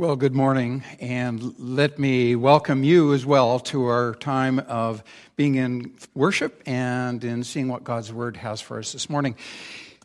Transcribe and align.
Well, 0.00 0.16
good 0.16 0.34
morning, 0.34 0.82
and 0.98 1.58
let 1.58 1.98
me 1.98 2.34
welcome 2.34 2.84
you 2.84 3.12
as 3.12 3.26
well 3.26 3.60
to 3.60 3.84
our 3.84 4.14
time 4.14 4.58
of 4.60 5.04
being 5.36 5.56
in 5.56 5.92
worship 6.14 6.62
and 6.64 7.22
in 7.22 7.44
seeing 7.44 7.68
what 7.68 7.84
God's 7.84 8.10
Word 8.10 8.38
has 8.38 8.62
for 8.62 8.78
us 8.78 8.92
this 8.92 9.10
morning. 9.10 9.36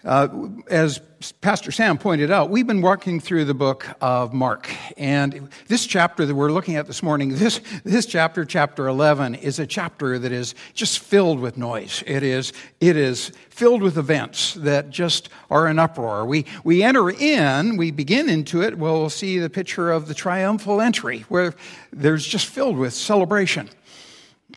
Uh, 0.05 0.28
as 0.70 0.99
Pastor 1.42 1.71
Sam 1.71 1.97
pointed 1.97 2.29
out, 2.29 2.52
we've 2.52 2.67
been 2.67 2.83
walking 2.83 3.20
through 3.20 3.46
the 3.46 3.55
book 3.55 3.88
of 4.02 4.33
Mark. 4.33 4.70
And 4.97 5.49
this 5.67 5.88
chapter 5.88 6.28
that 6.28 6.35
we're 6.35 6.51
looking 6.51 6.76
at 6.76 6.85
this 6.85 7.01
morning, 7.01 7.29
this, 7.29 7.60
this 7.83 8.06
chapter, 8.06 8.46
chapter 8.46 8.88
11, 8.88 9.33
is 9.33 9.57
a 9.57 9.65
chapter 9.65 10.20
that 10.20 10.31
is 10.31 10.53
just 10.76 10.99
filled 10.99 11.39
with 11.39 11.57
noise. 11.57 12.03
It 12.06 12.21
is, 12.21 12.53
it 12.79 12.96
is 12.96 13.31
filled 13.49 13.81
with 13.81 13.97
events 13.97 14.53
that 14.56 14.92
just 14.92 15.29
are 15.49 15.65
an 15.65 15.79
uproar. 15.79 16.23
We, 16.27 16.45
we 16.63 16.84
enter 16.84 17.09
in, 17.09 17.76
we 17.76 17.90
begin 17.90 18.30
into 18.30 18.62
it, 18.62 18.77
we'll 18.77 19.09
see 19.09 19.40
the 19.40 19.49
picture 19.49 19.90
of 19.91 20.08
the 20.08 20.13
triumphal 20.13 20.81
entry, 20.81 21.22
where 21.30 21.55
there's 21.91 22.27
just 22.27 22.45
filled 22.45 22.77
with 22.77 22.94
celebration. 22.94 23.72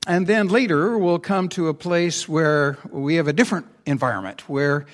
And 0.07 0.27
then 0.27 0.49
later, 0.49 0.99
we'll 0.99 1.19
come 1.19 1.49
to 1.51 1.69
a 1.69 1.75
place 1.75 2.29
where 2.29 2.77
we 2.91 3.15
have 3.15 3.29
a 3.29 3.33
different 3.33 3.67
environment, 3.87 4.47
where 4.47 4.85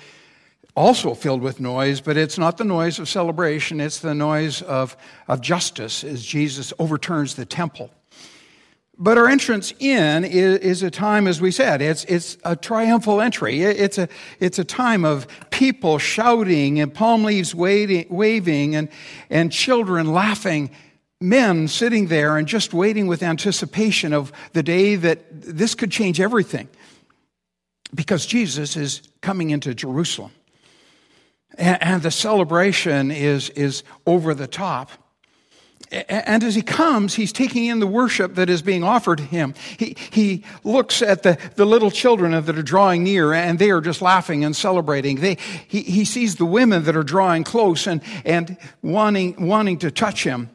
also 0.75 1.13
filled 1.13 1.41
with 1.41 1.59
noise, 1.59 2.01
but 2.01 2.17
it's 2.17 2.37
not 2.37 2.57
the 2.57 2.63
noise 2.65 2.99
of 2.99 3.07
celebration, 3.07 3.79
it's 3.79 3.99
the 3.99 4.13
noise 4.13 4.61
of, 4.61 4.97
of 5.27 5.41
justice 5.41 6.03
as 6.03 6.23
Jesus 6.23 6.73
overturns 6.77 7.35
the 7.35 7.45
temple. 7.45 7.89
But 8.97 9.17
our 9.17 9.27
entrance 9.27 9.73
in 9.79 10.23
is, 10.23 10.59
is, 10.59 10.83
a 10.83 10.91
time, 10.91 11.27
as 11.27 11.41
we 11.41 11.51
said, 11.51 11.81
it's, 11.81 12.05
it's 12.05 12.37
a 12.45 12.55
triumphal 12.55 13.19
entry. 13.19 13.61
It's 13.61 13.97
a, 13.97 14.07
it's 14.39 14.57
a 14.57 14.63
time 14.63 15.03
of 15.03 15.27
people 15.49 15.97
shouting 15.97 16.79
and 16.79 16.93
palm 16.93 17.25
leaves 17.25 17.53
waving, 17.53 18.07
waving 18.09 18.75
and, 18.75 18.87
and 19.29 19.51
children 19.51 20.13
laughing, 20.13 20.71
men 21.19 21.67
sitting 21.67 22.07
there 22.07 22.37
and 22.37 22.47
just 22.47 22.73
waiting 22.73 23.07
with 23.07 23.21
anticipation 23.21 24.13
of 24.13 24.31
the 24.53 24.63
day 24.63 24.95
that 24.95 25.25
this 25.29 25.75
could 25.75 25.91
change 25.91 26.21
everything. 26.21 26.69
Because 27.93 28.25
Jesus 28.25 28.77
is 28.77 29.01
coming 29.21 29.49
into 29.49 29.73
Jerusalem 29.75 30.31
and, 31.57 32.01
the 32.01 32.11
celebration 32.11 33.11
is, 33.11 33.49
is 33.51 33.83
over 34.05 34.33
the 34.33 34.47
top. 34.47 34.91
And 35.91 36.43
as 36.43 36.55
he 36.55 36.61
comes, 36.61 37.13
he's 37.13 37.31
taking 37.31 37.65
in 37.65 37.79
the 37.79 37.87
worship 37.87 38.35
that 38.35 38.49
is 38.49 38.61
being 38.61 38.83
offered 38.83 39.19
to 39.19 39.23
him. 39.23 39.53
He, 39.77 39.95
he 40.11 40.43
looks 40.63 41.01
at 41.01 41.23
the, 41.23 41.37
the 41.55 41.65
little 41.65 41.91
children 41.91 42.31
that 42.31 42.57
are 42.57 42.63
drawing 42.63 43.03
near, 43.03 43.33
and 43.33 43.59
they 43.59 43.69
are 43.69 43.81
just 43.81 44.01
laughing 44.01 44.43
and 44.43 44.55
celebrating. 44.55 45.17
They, 45.17 45.37
he, 45.67 45.83
he 45.83 46.03
sees 46.03 46.35
the 46.35 46.45
women 46.45 46.83
that 46.85 46.95
are 46.95 47.03
drawing 47.03 47.43
close 47.43 47.87
and, 47.87 48.01
and 48.25 48.57
wanting, 48.81 49.47
wanting 49.47 49.77
to 49.79 49.91
touch 49.91 50.23
him. 50.23 50.49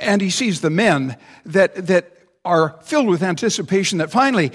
And 0.00 0.20
he 0.20 0.30
sees 0.30 0.62
the 0.62 0.70
men 0.70 1.16
that, 1.46 1.86
that 1.86 2.10
are 2.44 2.78
filled 2.82 3.08
with 3.08 3.22
anticipation 3.22 3.98
that 3.98 4.10
finally, 4.10 4.52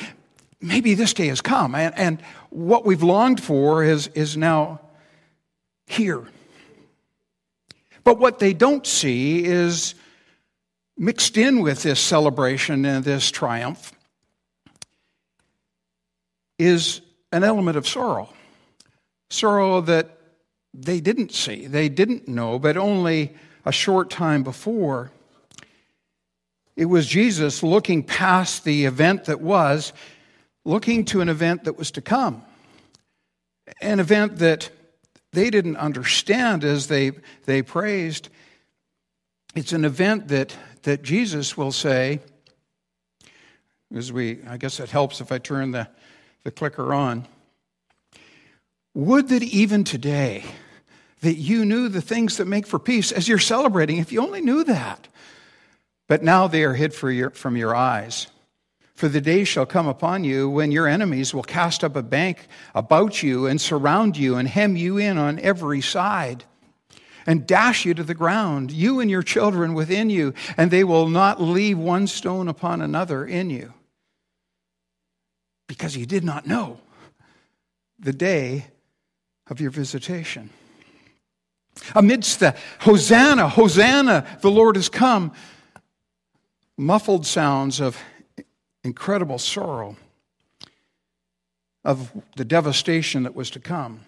maybe 0.59 0.95
this 0.95 1.14
day 1.14 1.28
has 1.28 1.42
come. 1.42 1.75
And, 1.75 1.95
and 1.97 2.22
what 2.50 2.86
we've 2.86 3.03
longed 3.03 3.42
for 3.42 3.84
is, 3.84 4.08
is 4.09 4.36
now 4.36 4.81
here. 5.88 6.23
But 8.03 8.19
what 8.19 8.39
they 8.39 8.53
don't 8.53 8.86
see 8.86 9.44
is 9.44 9.95
mixed 10.97 11.38
in 11.38 11.61
with 11.61 11.83
this 11.83 12.00
celebration 12.00 12.86
and 12.86 13.03
this 13.03 13.31
triumph 13.31 13.94
is 16.58 17.02
an 17.31 17.44
element 17.44 17.78
of 17.78 17.88
sorrow. 17.88 18.30
Sorrow 19.30 19.81
that 19.81 20.17
they 20.73 21.00
didn't 21.00 21.31
see, 21.31 21.67
they 21.67 21.89
didn't 21.89 22.28
know, 22.28 22.59
but 22.59 22.78
only 22.78 23.36
a 23.66 23.72
short 23.72 24.09
time 24.09 24.44
before. 24.44 25.11
It 26.75 26.86
was 26.86 27.08
Jesus 27.08 27.63
looking 27.63 28.03
past 28.03 28.63
the 28.63 28.86
event 28.86 29.25
that 29.25 29.41
was, 29.41 29.94
looking 30.66 31.06
to 31.06 31.22
an 31.22 31.30
event 31.30 31.63
that 31.63 31.78
was 31.78 31.91
to 31.91 32.02
come. 32.02 32.44
An 33.81 34.00
event 34.00 34.38
that 34.38 34.69
they 35.35 35.50
didn't 35.50 35.78
understand 35.78 36.63
as 36.63 36.88
they, 36.88 37.12
they 37.46 37.62
praised. 37.62 38.29
It's 39.53 39.73
an 39.73 39.85
event 39.85 40.29
that, 40.29 40.56
that 40.84 41.03
Jesus 41.03 41.56
will 41.56 41.72
say, 41.72 42.19
as 43.94 44.12
we, 44.12 44.40
I 44.47 44.57
guess 44.57 44.79
it 44.79 44.90
helps 44.90 45.22
if 45.22 45.31
I 45.31 45.38
turn 45.38 45.72
the, 45.72 45.88
the 46.44 46.51
clicker 46.51 46.94
on. 46.94 47.28
Would 48.96 49.29
that 49.29 49.44
even 49.44 49.84
today, 49.84 50.44
that 51.22 51.35
you 51.35 51.66
knew 51.66 51.90
the 51.90 52.02
things 52.02 52.38
that 52.38 52.46
make 52.46 52.67
for 52.67 52.79
peace 52.79 53.12
as 53.12 53.28
you're 53.28 53.40
celebrating, 53.40 53.97
if 53.97 54.12
you 54.12 54.22
only 54.22 54.41
knew 54.41 54.63
that. 54.63 55.07
But 56.07 56.23
now 56.23 56.47
they 56.47 56.63
are 56.63 56.73
hid 56.73 56.94
your, 57.02 57.31
from 57.31 57.57
your 57.57 57.75
eyes. 57.75 58.28
For 58.95 59.09
the 59.09 59.19
day 59.19 59.44
shall 59.44 59.66
come 59.66 59.88
upon 59.88 60.23
you 60.23 60.50
when 60.50 60.72
your 60.72 60.88
enemies 60.88 61.33
will 61.33 61.44
cast 61.44 61.83
up 61.83 61.97
a 61.97 62.01
bank 62.01 62.47
about 62.73 63.22
you 63.22 63.45
and 63.45 63.59
surround 63.59 64.16
you 64.16 64.38
and 64.38 64.47
hem 64.47 64.78
you 64.78 64.97
in 64.97 65.17
on 65.17 65.38
every 65.39 65.81
side 65.81 66.45
and 67.28 67.45
dash 67.45 67.85
you 67.85 67.94
to 67.94 68.03
the 68.03 68.13
ground, 68.13 68.72
you 68.72 69.01
and 69.01 69.11
your 69.11 69.23
children 69.23 69.73
within 69.73 70.09
you, 70.09 70.34
and 70.57 70.72
they 70.72 70.84
will 70.84 71.09
not 71.09 71.41
leave 71.41 71.78
one 71.78 72.07
stone 72.07 72.47
upon 72.47 72.81
another 72.81 73.25
in 73.25 73.50
you. 73.50 73.73
Because 75.67 75.97
you 75.97 76.05
did 76.05 76.23
not 76.23 76.45
know 76.45 76.79
the 78.00 78.13
day 78.13 78.67
of 79.50 79.59
your 79.59 79.72
visitation. 79.72 80.51
Amidst 81.95 82.39
the 82.39 82.55
Hosanna, 82.79 83.50
Hosanna, 83.50 84.25
the 84.41 84.51
Lord 84.51 84.75
has 84.75 84.88
come, 84.88 85.34
muffled 86.78 87.25
sounds 87.25 87.81
of 87.81 87.97
incredible 88.85 89.40
sorrow 89.40 89.96
of 91.84 92.12
the 92.35 92.46
devastation 92.46 93.23
that 93.23 93.35
was 93.35 93.50
to 93.51 93.59
come. 93.59 94.01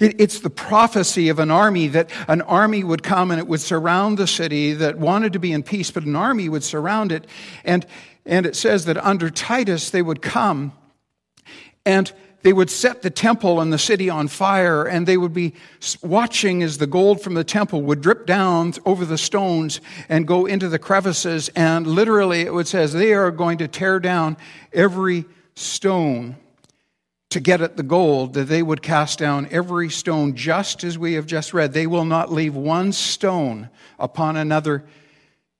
It, 0.00 0.20
it's 0.20 0.40
the 0.40 0.50
prophecy 0.50 1.28
of 1.28 1.38
an 1.38 1.50
army 1.50 1.88
that 1.88 2.10
an 2.28 2.42
army 2.42 2.82
would 2.82 3.02
come 3.02 3.30
and 3.30 3.38
it 3.38 3.46
would 3.46 3.60
surround 3.60 4.18
the 4.18 4.26
city 4.26 4.72
that 4.72 4.98
wanted 4.98 5.32
to 5.34 5.38
be 5.38 5.52
in 5.52 5.62
peace, 5.62 5.90
but 5.90 6.04
an 6.04 6.16
army 6.16 6.48
would 6.48 6.64
surround 6.64 7.12
it. 7.12 7.26
And, 7.64 7.86
and 8.24 8.46
it 8.46 8.56
says 8.56 8.84
that 8.86 8.96
under 8.98 9.30
Titus 9.30 9.90
they 9.90 10.02
would 10.02 10.22
come 10.22 10.72
and 11.84 12.12
they 12.42 12.52
would 12.52 12.70
set 12.70 13.02
the 13.02 13.10
temple 13.10 13.60
and 13.60 13.72
the 13.72 13.78
city 13.78 14.08
on 14.08 14.28
fire, 14.28 14.84
and 14.84 15.06
they 15.06 15.16
would 15.16 15.34
be 15.34 15.54
watching 16.02 16.62
as 16.62 16.78
the 16.78 16.86
gold 16.86 17.20
from 17.20 17.34
the 17.34 17.44
temple 17.44 17.82
would 17.82 18.00
drip 18.00 18.26
down 18.26 18.72
over 18.84 19.04
the 19.04 19.18
stones 19.18 19.80
and 20.08 20.26
go 20.26 20.46
into 20.46 20.68
the 20.68 20.78
crevices. 20.78 21.50
And 21.56 21.86
literally, 21.86 22.42
it 22.42 22.54
would 22.54 22.68
says 22.68 22.92
they 22.92 23.14
are 23.14 23.30
going 23.30 23.58
to 23.58 23.68
tear 23.68 23.98
down 23.98 24.36
every 24.72 25.24
stone 25.54 26.36
to 27.30 27.40
get 27.40 27.60
at 27.60 27.76
the 27.76 27.82
gold, 27.82 28.34
that 28.34 28.44
they 28.44 28.62
would 28.62 28.80
cast 28.80 29.18
down 29.18 29.48
every 29.50 29.90
stone, 29.90 30.36
just 30.36 30.84
as 30.84 30.96
we 30.96 31.14
have 31.14 31.26
just 31.26 31.52
read. 31.52 31.72
They 31.72 31.86
will 31.86 32.04
not 32.04 32.32
leave 32.32 32.54
one 32.54 32.92
stone 32.92 33.68
upon 33.98 34.36
another 34.36 34.84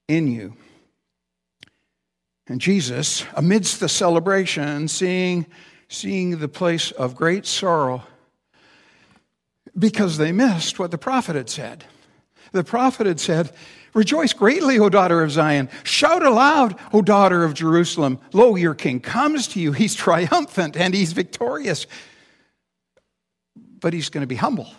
in 0.06 0.28
you. 0.28 0.56
And 2.46 2.60
Jesus, 2.60 3.24
amidst 3.34 3.80
the 3.80 3.88
celebration, 3.88 4.86
seeing 4.86 5.46
seeing 5.88 6.38
the 6.38 6.48
place 6.48 6.90
of 6.92 7.14
great 7.14 7.46
sorrow 7.46 8.02
because 9.78 10.16
they 10.18 10.32
missed 10.32 10.78
what 10.78 10.90
the 10.90 10.98
prophet 10.98 11.36
had 11.36 11.50
said. 11.50 11.84
The 12.52 12.64
prophet 12.64 13.06
had 13.06 13.20
said, 13.20 13.52
Rejoice 13.94 14.34
greatly, 14.34 14.78
O 14.78 14.90
daughter 14.90 15.22
of 15.22 15.30
Zion. 15.30 15.70
Shout 15.82 16.22
aloud, 16.22 16.78
O 16.92 17.00
daughter 17.00 17.44
of 17.44 17.54
Jerusalem. 17.54 18.18
Lo, 18.32 18.54
your 18.54 18.74
king 18.74 19.00
comes 19.00 19.48
to 19.48 19.60
you. 19.60 19.72
He's 19.72 19.94
triumphant 19.94 20.76
and 20.76 20.92
he's 20.92 21.14
victorious. 21.14 21.86
But 23.80 23.94
he's 23.94 24.10
going 24.10 24.22
to 24.22 24.26
be 24.26 24.36
humble. 24.36 24.70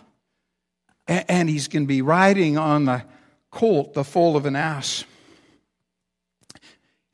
And 1.07 1.49
he's 1.49 1.67
going 1.67 1.83
to 1.83 1.87
be 1.87 2.01
riding 2.01 2.57
on 2.57 2.85
the 2.85 3.03
colt, 3.49 3.93
the 3.93 4.03
foal 4.03 4.35
of 4.37 4.45
an 4.45 4.55
ass. 4.55 5.03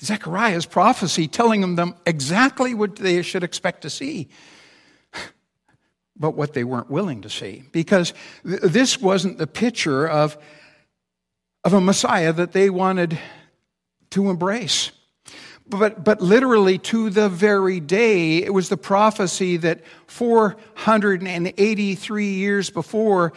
Zechariah's 0.04 0.66
prophecy 0.66 1.28
telling 1.28 1.76
them 1.76 1.96
exactly 2.06 2.74
what 2.74 2.98
they 2.98 3.22
should 3.22 3.44
expect 3.44 3.84
to 3.84 3.90
see, 3.90 4.28
but 6.18 6.32
what 6.32 6.54
they 6.54 6.64
weren't 6.64 6.90
willing 6.90 7.22
to 7.22 7.30
see. 7.30 7.64
Because 7.72 8.14
th- 8.46 8.62
this 8.62 9.00
wasn't 9.00 9.38
the 9.38 9.48
picture 9.48 10.08
of, 10.08 10.38
of 11.64 11.74
a 11.74 11.82
Messiah 11.82 12.34
that 12.34 12.52
they 12.52 12.70
wanted 12.70 13.18
to 14.12 14.30
embrace. 14.30 14.92
But, 15.68 16.04
but 16.04 16.22
literally, 16.22 16.78
to 16.80 17.10
the 17.10 17.30
very 17.30 17.80
day, 17.80 18.44
it 18.44 18.54
was 18.54 18.68
the 18.68 18.76
prophecy 18.76 19.56
that 19.58 19.80
483 20.08 22.28
years 22.28 22.70
before, 22.70 23.32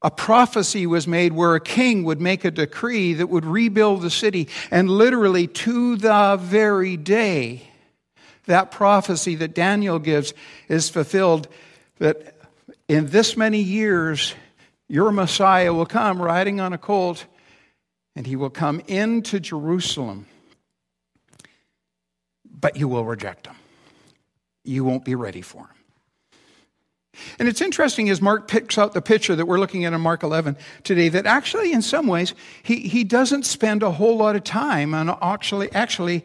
a 0.00 0.10
prophecy 0.10 0.86
was 0.86 1.08
made 1.08 1.32
where 1.32 1.54
a 1.54 1.60
king 1.60 2.04
would 2.04 2.20
make 2.20 2.44
a 2.44 2.50
decree 2.50 3.14
that 3.14 3.28
would 3.28 3.44
rebuild 3.44 4.02
the 4.02 4.10
city. 4.10 4.48
And 4.70 4.88
literally, 4.88 5.46
to 5.48 5.96
the 5.96 6.38
very 6.40 6.96
day, 6.96 7.68
that 8.46 8.70
prophecy 8.70 9.34
that 9.36 9.54
Daniel 9.54 9.98
gives 9.98 10.34
is 10.68 10.88
fulfilled 10.88 11.48
that 11.98 12.36
in 12.88 13.06
this 13.08 13.36
many 13.36 13.60
years, 13.60 14.34
your 14.88 15.12
Messiah 15.12 15.74
will 15.74 15.86
come 15.86 16.22
riding 16.22 16.60
on 16.60 16.72
a 16.72 16.78
colt 16.78 17.26
and 18.16 18.26
he 18.26 18.36
will 18.36 18.50
come 18.50 18.80
into 18.86 19.38
Jerusalem, 19.38 20.26
but 22.44 22.76
you 22.76 22.88
will 22.88 23.04
reject 23.04 23.46
him. 23.46 23.56
You 24.64 24.84
won't 24.84 25.04
be 25.04 25.14
ready 25.14 25.42
for 25.42 25.60
him. 25.62 25.77
And 27.38 27.48
it's 27.48 27.60
interesting 27.60 28.08
as 28.10 28.20
Mark 28.20 28.48
picks 28.48 28.78
out 28.78 28.94
the 28.94 29.02
picture 29.02 29.36
that 29.36 29.46
we're 29.46 29.58
looking 29.58 29.84
at 29.84 29.92
in 29.92 30.00
Mark 30.00 30.22
11 30.22 30.56
today 30.84 31.08
that 31.08 31.26
actually, 31.26 31.72
in 31.72 31.82
some 31.82 32.06
ways, 32.06 32.34
he, 32.62 32.80
he 32.88 33.04
doesn't 33.04 33.44
spend 33.44 33.82
a 33.82 33.90
whole 33.90 34.16
lot 34.16 34.36
of 34.36 34.44
time 34.44 34.94
on 34.94 35.16
actually, 35.22 35.70
actually 35.72 36.24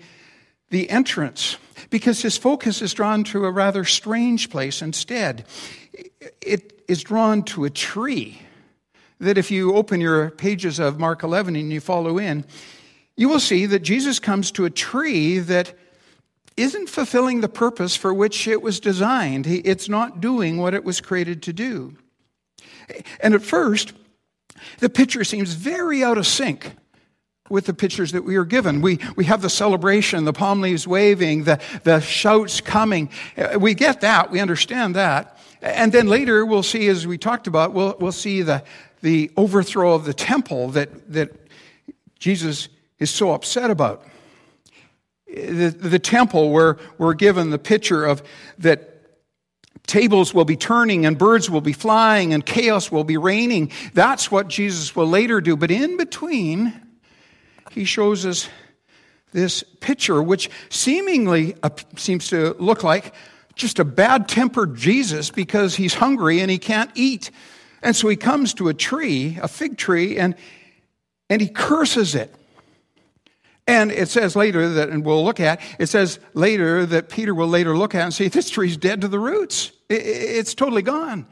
the 0.69 0.90
entrance 0.90 1.57
because 1.90 2.22
his 2.22 2.38
focus 2.38 2.81
is 2.81 2.94
drawn 2.94 3.24
to 3.25 3.45
a 3.45 3.51
rather 3.51 3.86
strange 3.86 4.50
place 4.50 4.81
instead. 4.81 5.45
It 6.42 6.84
is 6.88 7.04
drawn 7.04 7.44
to 7.44 7.66
a 7.66 7.69
tree 7.69 8.42
that 9.19 9.38
if 9.38 9.51
you 9.51 9.75
open 9.75 10.01
your 10.01 10.31
pages 10.31 10.80
of 10.80 11.00
Mark 11.00 11.24
11 11.24 11.56
and 11.56 11.72
you 11.72 11.80
follow 11.80 12.18
in, 12.18 12.45
you 13.16 13.30
will 13.30 13.40
see 13.40 13.66
that 13.68 13.80
Jesus 13.80 14.19
comes 14.19 14.51
to 14.51 14.66
a 14.66 14.69
tree 14.69 15.40
that 15.40 15.74
isn't 16.56 16.90
fulfilling 16.90 17.42
the 17.42 17.50
purpose 17.50 17.96
for 17.96 18.14
which 18.14 18.48
it 18.48 18.62
was 18.62 18.80
designed. 18.80 19.48
It's 19.48 19.90
not 19.90 20.22
doing 20.22 20.58
what 20.58 20.74
it 20.74 20.84
was 20.84 21.02
created 21.02 21.42
to 21.44 21.54
do. 21.54 21.96
And 23.20 23.34
at 23.34 23.42
first, 23.42 23.94
the 24.80 24.90
picture 24.90 25.24
seems 25.24 25.54
very 25.54 26.04
out 26.04 26.18
of 26.18 26.28
sync 26.28 26.76
with 27.50 27.66
the 27.66 27.74
pictures 27.74 28.14
that 28.14 28.24
we 28.24 28.36
are 28.36 28.46
given. 28.46 28.82
We, 28.82 29.00
we 29.16 29.26
have 29.26 29.42
the 29.42 29.50
celebration, 29.50 30.26
the 30.26 30.34
palm 30.34 30.62
leaves 30.62 30.88
waving, 30.88 31.44
the, 31.44 31.60
the 31.84 32.00
shouts 32.00 32.62
coming. 32.62 33.10
We 33.58 33.74
get 33.74 34.02
that, 34.02 34.32
we 34.32 34.40
understand 34.40 34.96
that. 34.96 35.38
And 35.62 35.92
then 35.92 36.08
later, 36.08 36.46
we'll 36.46 36.64
see, 36.64 36.88
as 36.88 37.08
we 37.08 37.18
talked 37.18 37.48
about, 37.48 37.74
we'll, 37.74 37.96
we'll 38.00 38.12
see 38.12 38.42
the, 38.42 38.64
the 39.02 39.32
overthrow 39.38 39.94
of 39.94 40.06
the 40.06 40.14
temple 40.14 40.70
that, 40.70 41.12
that 41.14 41.32
Jesus 42.20 42.70
is 43.00 43.10
so 43.10 43.34
upset 43.34 43.70
about 43.70 44.06
the, 45.33 45.75
the 45.77 46.00
temple 46.00 46.51
where 46.51 46.77
we're 46.97 47.13
given 47.13 47.50
the 47.50 47.59
picture 47.59 48.06
of 48.06 48.24
that 48.59 48.89
tables 49.88 50.33
will 50.33 50.45
be 50.45 50.56
turning 50.56 51.06
and 51.06 51.18
birds 51.18 51.50
will 51.50 51.62
be 51.62 51.74
flying 51.74 52.33
and 52.33 52.45
chaos 52.45 52.91
will 52.91 53.03
be 53.03 53.18
reigning. 53.18 53.71
That's 53.94 54.31
what 54.31 54.47
Jesus 54.47 54.95
will 54.95 55.07
later 55.07 55.41
do. 55.41 55.57
But 55.57 55.71
in 55.71 55.97
between, 55.97 56.74
he 57.71 57.83
shows 57.85 58.25
us 58.25 58.47
this 59.31 59.63
picture, 59.81 60.21
which 60.21 60.50
seemingly 60.69 61.56
seems 61.97 62.30
to 62.30 62.56
look 62.59 62.83
like 62.83 63.13
just 63.56 63.80
a 63.80 63.85
bad 63.85 64.27
tempered 64.27 64.75
Jesus 64.75 65.31
because 65.31 65.75
he's 65.75 65.95
hungry 65.95 66.39
and 66.39 66.50
he 66.50 66.59
can't 66.59 66.91
eat. 66.95 67.31
And 67.81 67.95
so 67.95 68.07
he 68.07 68.15
comes 68.15 68.53
to 68.56 68.69
a 68.69 68.74
tree, 68.74 69.38
a 69.41 69.47
fig 69.47 69.77
tree, 69.77 70.18
and, 70.18 70.35
and 71.30 71.41
he 71.41 71.50
curses 71.50 72.15
it. 72.15 72.33
And 73.65 73.92
it 73.92 74.10
says 74.10 74.36
later 74.36 74.68
that, 74.68 74.89
and 74.89 75.06
we'll 75.06 75.24
look 75.24 75.39
at, 75.39 75.62
it 75.80 75.88
says 75.88 76.19
later 76.33 76.86
that 76.86 77.10
Peter 77.10 77.33
will 77.33 77.48
later 77.48 77.77
look 77.77 77.95
at 77.95 78.04
and 78.04 78.13
say, 78.13 78.27
this 78.27 78.50
tree's 78.50 78.75
dead 78.75 79.01
to 79.01 79.07
the 79.07 79.19
roots. 79.19 79.71
It's 79.89 80.54
totally 80.54 80.81
gone. 80.81 81.27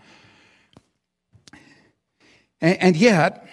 And 2.61 2.95
yet, 2.95 3.47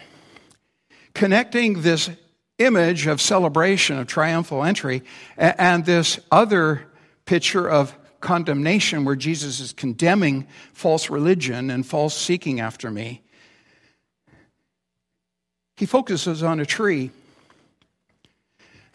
connecting 1.14 1.80
this 1.80 2.10
image 2.58 3.06
of 3.06 3.20
celebration, 3.20 3.98
of 3.98 4.06
triumphal 4.06 4.62
entry, 4.62 5.02
and 5.36 5.84
this 5.84 6.20
other 6.31 6.86
picture 7.24 7.69
of 7.69 7.96
condemnation 8.20 9.04
where 9.04 9.16
Jesus 9.16 9.60
is 9.60 9.72
condemning 9.72 10.46
false 10.72 11.08
religion 11.08 11.70
and 11.70 11.86
false 11.86 12.16
seeking 12.16 12.60
after 12.60 12.90
me, 12.90 13.22
he 15.76 15.86
focuses 15.86 16.42
on 16.42 16.60
a 16.60 16.66
tree 16.66 17.10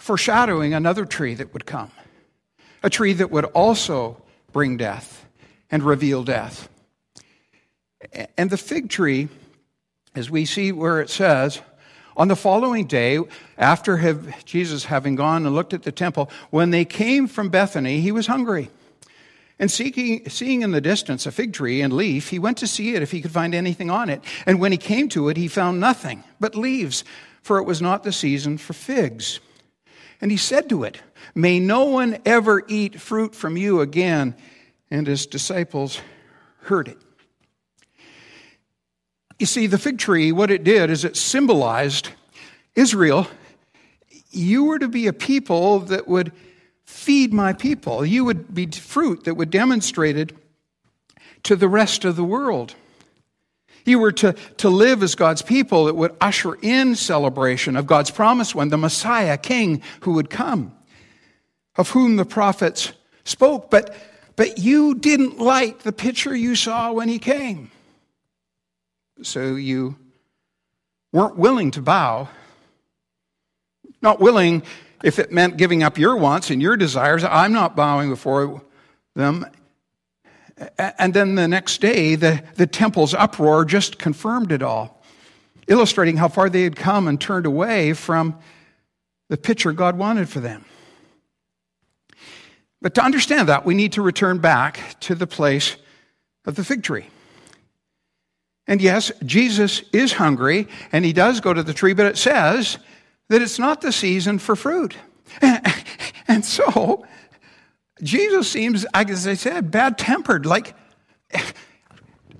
foreshadowing 0.03 0.73
another 0.73 1.05
tree 1.05 1.33
that 1.33 1.53
would 1.53 1.65
come, 1.65 1.89
a 2.83 2.89
tree 2.89 3.13
that 3.13 3.31
would 3.31 3.45
also 3.45 4.21
bring 4.51 4.75
death 4.75 5.25
and 5.71 5.81
reveal 5.81 6.25
death. 6.25 6.67
And 8.37 8.49
the 8.49 8.57
fig 8.57 8.89
tree, 8.89 9.29
as 10.13 10.29
we 10.29 10.43
see 10.43 10.73
where 10.73 10.99
it 10.99 11.09
says, 11.09 11.61
on 12.17 12.27
the 12.27 12.35
following 12.35 12.85
day, 12.85 13.17
after 13.57 13.95
have, 13.95 14.43
Jesus 14.43 14.83
having 14.83 15.15
gone 15.15 15.45
and 15.45 15.55
looked 15.55 15.73
at 15.73 15.83
the 15.83 15.91
temple, 15.93 16.29
when 16.49 16.71
they 16.71 16.83
came 16.83 17.25
from 17.25 17.47
Bethany, 17.47 18.01
he 18.01 18.11
was 18.11 18.27
hungry. 18.27 18.69
And 19.57 19.71
seeking, 19.71 20.27
seeing 20.27 20.63
in 20.63 20.71
the 20.71 20.81
distance 20.81 21.25
a 21.25 21.31
fig 21.31 21.53
tree 21.53 21.79
and 21.79 21.93
leaf, 21.93 22.27
he 22.27 22.39
went 22.39 22.57
to 22.57 22.67
see 22.67 22.93
it 22.93 23.01
if 23.01 23.11
he 23.11 23.21
could 23.21 23.31
find 23.31 23.55
anything 23.55 23.89
on 23.89 24.09
it. 24.09 24.21
And 24.45 24.59
when 24.59 24.73
he 24.73 24.77
came 24.77 25.07
to 25.09 25.29
it, 25.29 25.37
he 25.37 25.47
found 25.47 25.79
nothing 25.79 26.25
but 26.41 26.55
leaves, 26.57 27.05
for 27.41 27.57
it 27.57 27.63
was 27.63 27.81
not 27.81 28.03
the 28.03 28.11
season 28.11 28.57
for 28.57 28.73
figs. 28.73 29.39
And 30.23 30.31
he 30.31 30.37
said 30.37 30.69
to 30.69 30.85
it, 30.85 30.99
May 31.35 31.59
no 31.59 31.83
one 31.83 32.17
ever 32.25 32.63
eat 32.69 33.01
fruit 33.01 33.35
from 33.35 33.57
you 33.57 33.81
again. 33.81 34.35
And 34.89 35.05
his 35.05 35.25
disciples 35.25 35.99
heard 36.61 36.87
it. 36.87 36.97
You 39.37 39.45
see, 39.45 39.67
the 39.67 39.77
fig 39.77 39.97
tree, 39.97 40.31
what 40.31 40.49
it 40.49 40.63
did 40.63 40.89
is 40.89 41.03
it 41.03 41.17
symbolized 41.17 42.07
Israel. 42.73 43.27
You 44.31 44.63
were 44.63 44.79
to 44.79 44.87
be 44.87 45.07
a 45.07 45.13
people 45.13 45.79
that 45.79 46.07
would 46.07 46.31
feed 46.85 47.33
my 47.33 47.51
people. 47.51 48.05
You 48.05 48.23
would 48.23 48.53
be 48.53 48.67
fruit 48.67 49.25
that 49.25 49.35
would 49.35 49.49
demonstrate 49.49 50.15
it 50.15 50.31
to 51.43 51.57
the 51.57 51.67
rest 51.67 52.05
of 52.05 52.15
the 52.15 52.23
world. 52.23 52.75
You 53.85 53.99
were 53.99 54.11
to, 54.13 54.33
to 54.57 54.69
live 54.69 55.03
as 55.03 55.15
God's 55.15 55.41
people 55.41 55.87
it 55.87 55.95
would 55.95 56.15
usher 56.21 56.55
in 56.61 56.95
celebration 56.95 57.75
of 57.75 57.85
God's 57.85 58.11
promised 58.11 58.55
one, 58.55 58.69
the 58.69 58.77
Messiah, 58.77 59.37
King, 59.37 59.81
who 60.01 60.13
would 60.13 60.29
come, 60.29 60.73
of 61.75 61.89
whom 61.89 62.15
the 62.15 62.25
prophets 62.25 62.93
spoke. 63.25 63.69
But, 63.69 63.95
but 64.35 64.57
you 64.57 64.95
didn't 64.95 65.39
like 65.39 65.79
the 65.79 65.91
picture 65.91 66.35
you 66.35 66.55
saw 66.55 66.93
when 66.93 67.09
he 67.09 67.19
came. 67.19 67.71
So 69.21 69.55
you 69.55 69.95
weren't 71.11 71.37
willing 71.37 71.71
to 71.71 71.81
bow. 71.81 72.29
Not 74.01 74.19
willing 74.19 74.63
if 75.03 75.19
it 75.19 75.31
meant 75.31 75.57
giving 75.57 75.83
up 75.83 75.97
your 75.97 76.15
wants 76.15 76.49
and 76.49 76.61
your 76.61 76.77
desires. 76.77 77.23
I'm 77.23 77.53
not 77.53 77.75
bowing 77.75 78.09
before 78.09 78.61
them. 79.15 79.45
And 80.77 81.13
then 81.13 81.35
the 81.35 81.47
next 81.47 81.81
day, 81.81 82.15
the, 82.15 82.43
the 82.55 82.67
temple's 82.67 83.13
uproar 83.13 83.65
just 83.65 83.97
confirmed 83.97 84.51
it 84.51 84.61
all, 84.61 85.03
illustrating 85.67 86.17
how 86.17 86.27
far 86.27 86.49
they 86.49 86.63
had 86.63 86.75
come 86.75 87.07
and 87.07 87.19
turned 87.19 87.45
away 87.45 87.93
from 87.93 88.37
the 89.29 89.37
picture 89.37 89.71
God 89.71 89.97
wanted 89.97 90.29
for 90.29 90.39
them. 90.39 90.65
But 92.81 92.93
to 92.95 93.03
understand 93.03 93.49
that, 93.49 93.65
we 93.65 93.73
need 93.73 93.93
to 93.93 94.01
return 94.01 94.39
back 94.39 94.99
to 95.01 95.15
the 95.15 95.27
place 95.27 95.77
of 96.45 96.55
the 96.55 96.63
fig 96.63 96.83
tree. 96.83 97.07
And 98.67 98.81
yes, 98.81 99.11
Jesus 99.25 99.81
is 99.91 100.13
hungry, 100.13 100.67
and 100.91 101.03
he 101.03 101.13
does 101.13 101.39
go 101.39 101.53
to 101.53 101.63
the 101.63 101.73
tree, 101.73 101.93
but 101.93 102.05
it 102.05 102.17
says 102.17 102.77
that 103.29 103.41
it's 103.41 103.59
not 103.59 103.81
the 103.81 103.91
season 103.91 104.39
for 104.39 104.55
fruit. 104.55 104.95
And 106.27 106.43
so, 106.45 107.05
Jesus 108.03 108.49
seems, 108.49 108.85
as 108.93 109.27
I 109.27 109.33
said, 109.33 109.71
bad 109.71 109.97
tempered. 109.97 110.45
Like, 110.45 110.75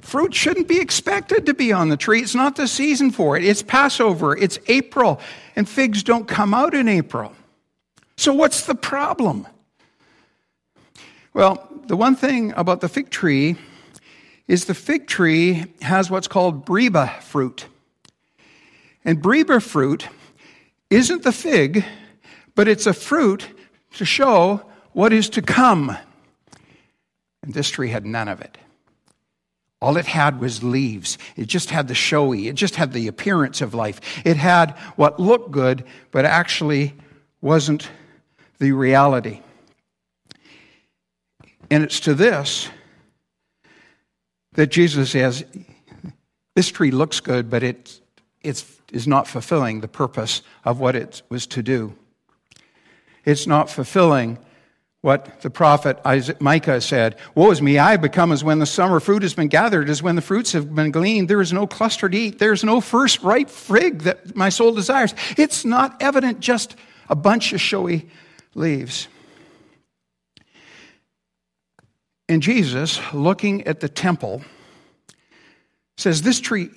fruit 0.01 0.33
shouldn't 0.33 0.67
be 0.67 0.79
expected 0.79 1.45
to 1.45 1.53
be 1.53 1.71
on 1.71 1.89
the 1.89 1.97
tree. 1.97 2.21
It's 2.21 2.35
not 2.35 2.55
the 2.55 2.67
season 2.67 3.11
for 3.11 3.37
it. 3.37 3.43
It's 3.43 3.63
Passover, 3.63 4.37
it's 4.37 4.59
April, 4.67 5.19
and 5.55 5.67
figs 5.67 6.03
don't 6.03 6.27
come 6.27 6.53
out 6.53 6.73
in 6.73 6.87
April. 6.87 7.33
So, 8.17 8.33
what's 8.33 8.65
the 8.65 8.75
problem? 8.75 9.47
Well, 11.33 11.67
the 11.87 11.95
one 11.95 12.15
thing 12.15 12.53
about 12.55 12.81
the 12.81 12.89
fig 12.89 13.09
tree 13.09 13.55
is 14.47 14.65
the 14.65 14.73
fig 14.73 15.07
tree 15.07 15.65
has 15.81 16.11
what's 16.11 16.27
called 16.27 16.65
breba 16.65 17.21
fruit. 17.21 17.65
And 19.03 19.21
breba 19.21 19.61
fruit 19.61 20.07
isn't 20.89 21.23
the 21.23 21.31
fig, 21.31 21.83
but 22.55 22.67
it's 22.67 22.85
a 22.85 22.93
fruit 22.93 23.47
to 23.95 24.05
show 24.05 24.61
what 24.93 25.13
is 25.13 25.29
to 25.31 25.41
come. 25.41 25.95
And 27.41 27.53
this 27.53 27.69
tree 27.69 27.89
had 27.89 28.05
none 28.05 28.27
of 28.27 28.41
it. 28.41 28.57
All 29.81 29.97
it 29.97 30.05
had 30.05 30.39
was 30.39 30.63
leaves. 30.63 31.17
It 31.35 31.47
just 31.47 31.69
had 31.69 31.89
the 31.89 31.95
showy, 31.95 32.47
it 32.47 32.55
just 32.55 32.75
had 32.75 32.93
the 32.93 33.07
appearance 33.07 33.59
of 33.59 33.73
life. 33.73 33.99
It 34.25 34.37
had 34.37 34.71
what 34.95 35.19
looked 35.19 35.51
good, 35.51 35.83
but 36.11 36.23
actually 36.23 36.93
wasn't 37.41 37.89
the 38.59 38.71
reality. 38.71 39.41
And 41.69 41.83
it's 41.83 41.99
to 42.01 42.13
this 42.13 42.69
that 44.53 44.67
Jesus 44.67 45.11
says, 45.11 45.43
This 46.55 46.69
tree 46.69 46.91
looks 46.91 47.19
good, 47.19 47.49
but 47.49 47.63
it 47.63 47.99
it's, 48.41 48.65
is 48.91 49.07
not 49.07 49.27
fulfilling 49.27 49.81
the 49.81 49.87
purpose 49.87 50.43
of 50.63 50.79
what 50.79 50.95
it 50.95 51.23
was 51.29 51.47
to 51.47 51.63
do. 51.63 51.93
It's 53.25 53.47
not 53.47 53.69
fulfilling 53.69 54.37
what 55.03 55.41
the 55.41 55.49
prophet 55.49 55.99
Micah 56.39 56.79
said 56.79 57.17
Woe 57.35 57.51
is 57.51 57.61
me, 57.61 57.77
I 57.77 57.91
have 57.91 58.01
become 58.01 58.31
as 58.31 58.41
when 58.41 58.59
the 58.59 58.65
summer 58.65 59.01
fruit 59.01 59.21
has 59.21 59.33
been 59.33 59.49
gathered, 59.49 59.89
as 59.89 60.01
when 60.01 60.15
the 60.15 60.21
fruits 60.21 60.53
have 60.53 60.73
been 60.73 60.91
gleaned. 60.91 61.27
There 61.27 61.41
is 61.41 61.51
no 61.51 61.67
cluster 61.67 62.07
to 62.07 62.17
eat. 62.17 62.39
There 62.39 62.53
is 62.53 62.63
no 62.63 62.79
first 62.79 63.21
ripe 63.21 63.49
fig 63.49 64.03
that 64.03 64.33
my 64.33 64.47
soul 64.47 64.73
desires. 64.73 65.13
It's 65.37 65.65
not 65.65 66.01
evident, 66.01 66.39
just 66.39 66.77
a 67.09 67.15
bunch 67.15 67.51
of 67.51 67.59
showy 67.59 68.09
leaves. 68.55 69.09
And 72.29 72.41
Jesus, 72.41 73.01
looking 73.13 73.67
at 73.67 73.81
the 73.81 73.89
temple, 73.89 74.41
says, 75.97 76.21
This 76.21 76.39
tree, 76.39 76.69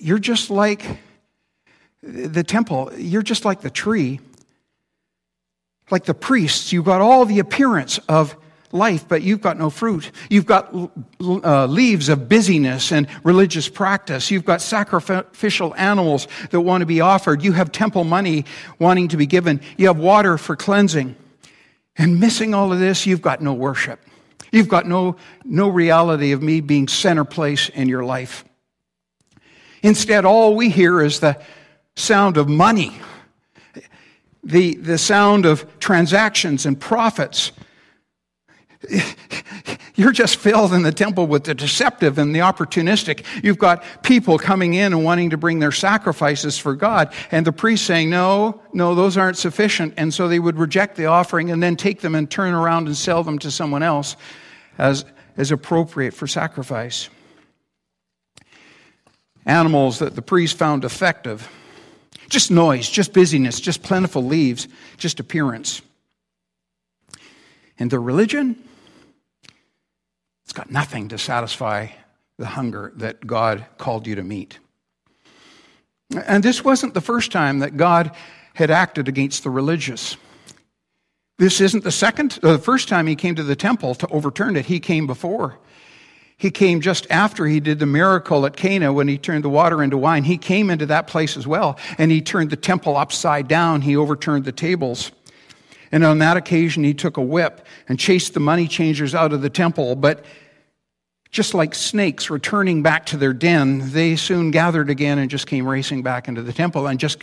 you're 0.00 0.18
just 0.18 0.48
like 0.48 0.86
the 2.02 2.42
temple, 2.42 2.92
you're 2.96 3.20
just 3.20 3.44
like 3.44 3.60
the 3.60 3.68
tree 3.68 4.20
like 5.94 6.06
the 6.06 6.12
priests, 6.12 6.72
you've 6.72 6.84
got 6.84 7.00
all 7.00 7.24
the 7.24 7.38
appearance 7.38 7.98
of 8.08 8.36
life, 8.72 9.06
but 9.06 9.22
you've 9.22 9.40
got 9.40 9.56
no 9.56 9.70
fruit. 9.70 10.10
You've 10.28 10.44
got 10.44 10.74
uh, 11.20 11.66
leaves 11.66 12.08
of 12.08 12.28
busyness 12.28 12.90
and 12.90 13.06
religious 13.22 13.68
practice. 13.68 14.28
You've 14.28 14.44
got 14.44 14.60
sacrificial 14.60 15.72
animals 15.76 16.26
that 16.50 16.60
want 16.62 16.82
to 16.82 16.86
be 16.86 17.00
offered. 17.00 17.44
You 17.44 17.52
have 17.52 17.70
temple 17.70 18.02
money 18.02 18.44
wanting 18.80 19.06
to 19.06 19.16
be 19.16 19.24
given. 19.24 19.60
You 19.76 19.86
have 19.86 19.96
water 19.96 20.36
for 20.36 20.56
cleansing. 20.56 21.14
And 21.96 22.18
missing 22.18 22.52
all 22.52 22.72
of 22.72 22.80
this, 22.80 23.06
you've 23.06 23.22
got 23.22 23.40
no 23.40 23.52
worship. 23.54 24.00
You've 24.50 24.68
got 24.68 24.88
no, 24.88 25.14
no 25.44 25.68
reality 25.68 26.32
of 26.32 26.42
me 26.42 26.60
being 26.60 26.88
center 26.88 27.24
place 27.24 27.68
in 27.68 27.88
your 27.88 28.04
life. 28.04 28.44
Instead, 29.84 30.24
all 30.24 30.56
we 30.56 30.70
hear 30.70 31.00
is 31.00 31.20
the 31.20 31.40
sound 31.94 32.36
of 32.36 32.48
money 32.48 33.00
the, 34.44 34.74
the 34.76 34.98
sound 34.98 35.46
of 35.46 35.66
transactions 35.78 36.66
and 36.66 36.78
profits. 36.78 37.52
You're 39.96 40.12
just 40.12 40.36
filled 40.36 40.74
in 40.74 40.82
the 40.82 40.92
temple 40.92 41.26
with 41.26 41.44
the 41.44 41.54
deceptive 41.54 42.18
and 42.18 42.34
the 42.34 42.40
opportunistic. 42.40 43.24
You've 43.42 43.58
got 43.58 43.84
people 44.02 44.38
coming 44.38 44.74
in 44.74 44.92
and 44.92 45.04
wanting 45.04 45.30
to 45.30 45.36
bring 45.36 45.60
their 45.60 45.72
sacrifices 45.72 46.58
for 46.58 46.74
God, 46.74 47.12
and 47.30 47.46
the 47.46 47.52
priest 47.52 47.86
saying, 47.86 48.10
No, 48.10 48.60
no, 48.72 48.94
those 48.94 49.16
aren't 49.16 49.38
sufficient. 49.38 49.94
And 49.96 50.12
so 50.12 50.28
they 50.28 50.40
would 50.40 50.58
reject 50.58 50.96
the 50.96 51.06
offering 51.06 51.50
and 51.50 51.62
then 51.62 51.76
take 51.76 52.00
them 52.00 52.14
and 52.14 52.30
turn 52.30 52.54
around 52.54 52.88
and 52.88 52.96
sell 52.96 53.22
them 53.22 53.38
to 53.38 53.50
someone 53.50 53.82
else 53.82 54.16
as, 54.78 55.04
as 55.36 55.52
appropriate 55.52 56.12
for 56.12 56.26
sacrifice. 56.26 57.08
Animals 59.46 60.00
that 60.00 60.14
the 60.16 60.22
priest 60.22 60.58
found 60.58 60.84
effective 60.84 61.48
just 62.28 62.50
noise, 62.50 62.88
just 62.88 63.12
busyness, 63.12 63.60
just 63.60 63.82
plentiful 63.82 64.22
leaves, 64.22 64.68
just 64.96 65.20
appearance. 65.20 65.82
And 67.78 67.90
the 67.90 67.98
religion, 67.98 68.62
it's 70.44 70.52
got 70.52 70.70
nothing 70.70 71.08
to 71.08 71.18
satisfy 71.18 71.88
the 72.38 72.46
hunger 72.46 72.92
that 72.96 73.26
God 73.26 73.66
called 73.78 74.06
you 74.06 74.14
to 74.16 74.22
meet. 74.22 74.58
And 76.26 76.42
this 76.42 76.64
wasn't 76.64 76.94
the 76.94 77.00
first 77.00 77.32
time 77.32 77.60
that 77.60 77.76
God 77.76 78.14
had 78.54 78.70
acted 78.70 79.08
against 79.08 79.42
the 79.42 79.50
religious. 79.50 80.16
This 81.38 81.60
isn't 81.60 81.82
the 81.82 81.90
second, 81.90 82.32
the 82.42 82.58
first 82.58 82.88
time 82.88 83.06
he 83.06 83.16
came 83.16 83.34
to 83.34 83.42
the 83.42 83.56
temple 83.56 83.94
to 83.96 84.06
overturn 84.08 84.56
it. 84.56 84.66
He 84.66 84.78
came 84.78 85.06
before. 85.06 85.58
He 86.36 86.50
came 86.50 86.80
just 86.80 87.06
after 87.10 87.46
he 87.46 87.60
did 87.60 87.78
the 87.78 87.86
miracle 87.86 88.44
at 88.44 88.56
Cana 88.56 88.92
when 88.92 89.08
he 89.08 89.18
turned 89.18 89.44
the 89.44 89.48
water 89.48 89.82
into 89.82 89.96
wine. 89.96 90.24
He 90.24 90.36
came 90.36 90.68
into 90.68 90.86
that 90.86 91.06
place 91.06 91.36
as 91.36 91.46
well, 91.46 91.78
and 91.96 92.10
he 92.10 92.20
turned 92.20 92.50
the 92.50 92.56
temple 92.56 92.96
upside 92.96 93.48
down. 93.48 93.82
He 93.82 93.96
overturned 93.96 94.44
the 94.44 94.52
tables. 94.52 95.12
And 95.92 96.04
on 96.04 96.18
that 96.18 96.36
occasion, 96.36 96.82
he 96.82 96.92
took 96.92 97.16
a 97.16 97.22
whip 97.22 97.64
and 97.88 97.98
chased 97.98 98.34
the 98.34 98.40
money 98.40 98.66
changers 98.66 99.14
out 99.14 99.32
of 99.32 99.42
the 99.42 99.50
temple. 99.50 99.94
But 99.94 100.24
just 101.30 101.54
like 101.54 101.74
snakes 101.74 102.30
returning 102.30 102.82
back 102.82 103.06
to 103.06 103.16
their 103.16 103.32
den, 103.32 103.92
they 103.92 104.16
soon 104.16 104.50
gathered 104.50 104.90
again 104.90 105.18
and 105.18 105.30
just 105.30 105.46
came 105.46 105.66
racing 105.66 106.02
back 106.02 106.26
into 106.26 106.42
the 106.42 106.52
temple 106.52 106.88
and 106.88 106.98
just 106.98 107.22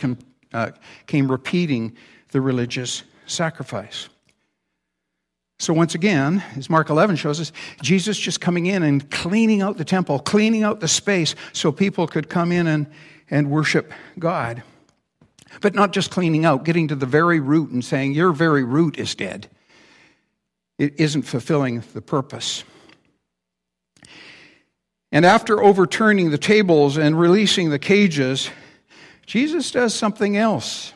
uh, 0.54 0.70
came 1.06 1.30
repeating 1.30 1.96
the 2.30 2.40
religious 2.40 3.02
sacrifice. 3.26 4.08
So, 5.62 5.72
once 5.72 5.94
again, 5.94 6.42
as 6.56 6.68
Mark 6.68 6.90
11 6.90 7.14
shows 7.14 7.40
us, 7.40 7.52
Jesus 7.82 8.18
just 8.18 8.40
coming 8.40 8.66
in 8.66 8.82
and 8.82 9.08
cleaning 9.12 9.62
out 9.62 9.78
the 9.78 9.84
temple, 9.84 10.18
cleaning 10.18 10.64
out 10.64 10.80
the 10.80 10.88
space 10.88 11.36
so 11.52 11.70
people 11.70 12.08
could 12.08 12.28
come 12.28 12.50
in 12.50 12.66
and, 12.66 12.88
and 13.30 13.48
worship 13.48 13.92
God. 14.18 14.64
But 15.60 15.76
not 15.76 15.92
just 15.92 16.10
cleaning 16.10 16.44
out, 16.44 16.64
getting 16.64 16.88
to 16.88 16.96
the 16.96 17.06
very 17.06 17.38
root 17.38 17.70
and 17.70 17.84
saying, 17.84 18.10
Your 18.10 18.32
very 18.32 18.64
root 18.64 18.98
is 18.98 19.14
dead. 19.14 19.48
It 20.78 20.98
isn't 20.98 21.22
fulfilling 21.22 21.84
the 21.94 22.02
purpose. 22.02 22.64
And 25.12 25.24
after 25.24 25.62
overturning 25.62 26.32
the 26.32 26.38
tables 26.38 26.96
and 26.96 27.16
releasing 27.20 27.70
the 27.70 27.78
cages, 27.78 28.50
Jesus 29.26 29.70
does 29.70 29.94
something 29.94 30.36
else. 30.36 30.92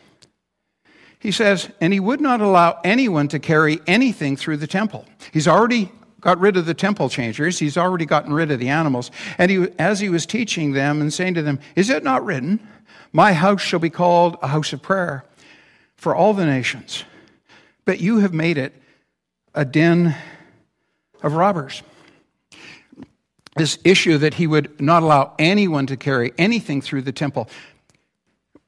He 1.26 1.32
says, 1.32 1.68
and 1.80 1.92
he 1.92 1.98
would 1.98 2.20
not 2.20 2.40
allow 2.40 2.78
anyone 2.84 3.26
to 3.28 3.40
carry 3.40 3.80
anything 3.88 4.36
through 4.36 4.58
the 4.58 4.68
temple. 4.68 5.04
He's 5.32 5.48
already 5.48 5.90
got 6.20 6.38
rid 6.38 6.56
of 6.56 6.66
the 6.66 6.72
temple 6.72 7.08
changers. 7.08 7.58
He's 7.58 7.76
already 7.76 8.06
gotten 8.06 8.32
rid 8.32 8.52
of 8.52 8.60
the 8.60 8.68
animals. 8.68 9.10
And 9.36 9.50
he, 9.50 9.66
as 9.76 9.98
he 9.98 10.08
was 10.08 10.24
teaching 10.24 10.70
them 10.70 11.00
and 11.00 11.12
saying 11.12 11.34
to 11.34 11.42
them, 11.42 11.58
Is 11.74 11.90
it 11.90 12.04
not 12.04 12.24
written, 12.24 12.64
My 13.12 13.32
house 13.32 13.60
shall 13.60 13.80
be 13.80 13.90
called 13.90 14.36
a 14.40 14.46
house 14.46 14.72
of 14.72 14.82
prayer 14.82 15.24
for 15.96 16.14
all 16.14 16.32
the 16.32 16.46
nations? 16.46 17.02
But 17.84 17.98
you 17.98 18.20
have 18.20 18.32
made 18.32 18.56
it 18.56 18.72
a 19.52 19.64
den 19.64 20.14
of 21.24 21.32
robbers. 21.32 21.82
This 23.56 23.80
issue 23.82 24.16
that 24.18 24.34
he 24.34 24.46
would 24.46 24.80
not 24.80 25.02
allow 25.02 25.34
anyone 25.40 25.88
to 25.88 25.96
carry 25.96 26.32
anything 26.38 26.80
through 26.80 27.02
the 27.02 27.10
temple 27.10 27.48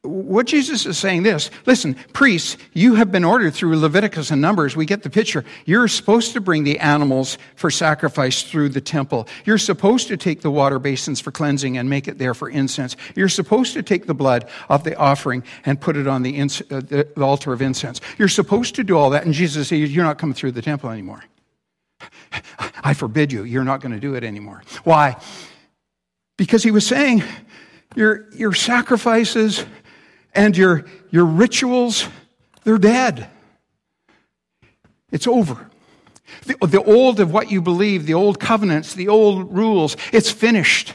what 0.03 0.47
Jesus 0.47 0.87
is 0.87 0.97
saying 0.97 1.25
this 1.25 1.51
listen, 1.67 1.95
priests, 2.13 2.57
you 2.73 2.95
have 2.95 3.11
been 3.11 3.25
ordered 3.25 3.53
through 3.53 3.77
Leviticus 3.77 4.31
and 4.31 4.41
Numbers. 4.41 4.77
We 4.77 4.87
get 4.87 5.03
the 5.03 5.11
picture. 5.11 5.45
You're 5.65 5.89
supposed 5.89 6.35
to 6.35 6.41
bring 6.41 6.63
the 6.63 6.79
animals 6.79 7.37
for 7.57 7.71
sacrifice 7.71 8.45
through 8.45 8.69
the 8.71 8.81
temple. 8.81 9.27
You're 9.45 9.59
supposed 9.59 10.09
to 10.09 10.17
take 10.17 10.43
the 10.43 10.53
water 10.53 10.79
basins 10.79 11.21
for 11.21 11.33
cleansing 11.33 11.79
and 11.79 11.91
make 11.91 12.07
it 12.07 12.19
there 12.19 12.35
for 12.35 12.49
incense. 12.49 12.97
You're 13.17 13.29
supposed 13.29 13.75
to 13.75 13.83
take 13.83 14.07
the 14.07 14.15
blood 14.15 14.49
of 14.69 14.85
the 14.85 14.97
offering 14.97 15.43
and 15.65 15.81
put 15.81 15.97
it 15.97 16.07
on 16.07 16.23
the, 16.23 16.41
uh, 16.41 16.81
the 16.81 17.09
altar 17.21 17.53
of 17.53 17.61
incense. 17.61 18.01
You're 18.19 18.29
supposed 18.29 18.77
to 18.77 18.85
do 18.85 18.97
all 18.97 19.11
that. 19.11 19.25
And 19.25 19.35
Jesus 19.35 19.69
says, 19.69 19.93
You're 19.93 20.05
not 20.05 20.19
coming 20.19 20.35
through 20.35 20.53
the 20.53 20.63
temple 20.63 20.91
anymore. 20.91 21.25
I 22.85 22.95
forbid 22.95 23.33
you. 23.33 23.43
You're 23.43 23.65
not 23.65 23.81
going 23.81 23.93
to 23.93 24.01
do 24.01 24.15
it 24.15 24.23
anymore. 24.23 24.63
Why? 24.85 25.17
Because 26.37 26.63
he 26.63 26.71
was 26.71 26.87
saying, 26.87 27.25
your, 27.97 28.31
your 28.33 28.53
sacrifices 28.53 29.65
and 30.35 30.57
your, 30.57 30.85
your 31.11 31.25
rituals, 31.25 32.09
they're 32.65 32.79
dead. 32.79 33.29
It's 35.11 35.27
over. 35.27 35.71
The, 36.45 36.57
the 36.67 36.83
old 36.83 37.21
of 37.21 37.33
what 37.33 37.51
you 37.51 37.63
believe, 37.63 38.07
the 38.07 38.15
old 38.15 38.39
covenants, 38.39 38.95
the 38.95 39.09
old 39.09 39.55
rules, 39.55 39.97
it's 40.13 40.31
finished 40.31 40.95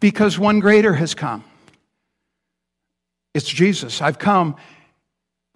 because 0.00 0.38
one 0.38 0.60
greater 0.60 0.94
has 0.94 1.14
come. 1.14 1.44
It's 3.34 3.48
Jesus. 3.48 4.02
I've 4.02 4.18
come 4.18 4.56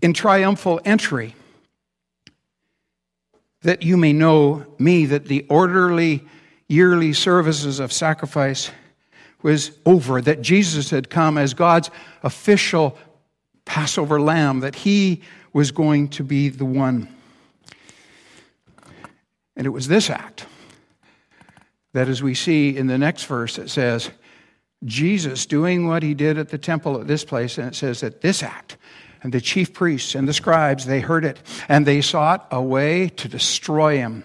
in 0.00 0.12
triumphal 0.12 0.80
entry 0.84 1.34
that 3.62 3.82
you 3.82 3.96
may 3.96 4.12
know 4.12 4.64
me, 4.78 5.06
that 5.06 5.26
the 5.26 5.44
orderly 5.48 6.24
yearly 6.68 7.12
services 7.12 7.80
of 7.80 7.92
sacrifice 7.92 8.70
was 9.42 9.72
over, 9.84 10.20
that 10.20 10.42
Jesus 10.42 10.90
had 10.90 11.10
come 11.10 11.36
as 11.36 11.54
God's 11.54 11.90
official 12.22 12.96
Passover 13.66 14.18
lamb, 14.18 14.60
that 14.60 14.74
he 14.74 15.20
was 15.52 15.70
going 15.70 16.08
to 16.08 16.24
be 16.24 16.48
the 16.48 16.64
one. 16.64 17.08
And 19.54 19.66
it 19.66 19.70
was 19.70 19.88
this 19.88 20.08
act 20.08 20.46
that, 21.92 22.08
as 22.08 22.22
we 22.22 22.34
see 22.34 22.76
in 22.76 22.86
the 22.86 22.98
next 22.98 23.24
verse, 23.24 23.58
it 23.58 23.68
says, 23.68 24.10
Jesus 24.84 25.46
doing 25.46 25.88
what 25.88 26.02
he 26.02 26.14
did 26.14 26.38
at 26.38 26.50
the 26.50 26.58
temple 26.58 27.00
at 27.00 27.06
this 27.06 27.24
place, 27.24 27.56
and 27.58 27.68
it 27.68 27.74
says 27.74 28.00
that 28.00 28.20
this 28.20 28.42
act, 28.42 28.76
and 29.22 29.32
the 29.32 29.40
chief 29.40 29.72
priests 29.72 30.14
and 30.14 30.28
the 30.28 30.34
scribes, 30.34 30.84
they 30.84 31.00
heard 31.00 31.24
it, 31.24 31.38
and 31.68 31.86
they 31.86 32.02
sought 32.02 32.46
a 32.50 32.60
way 32.60 33.08
to 33.08 33.28
destroy 33.28 33.96
him, 33.96 34.24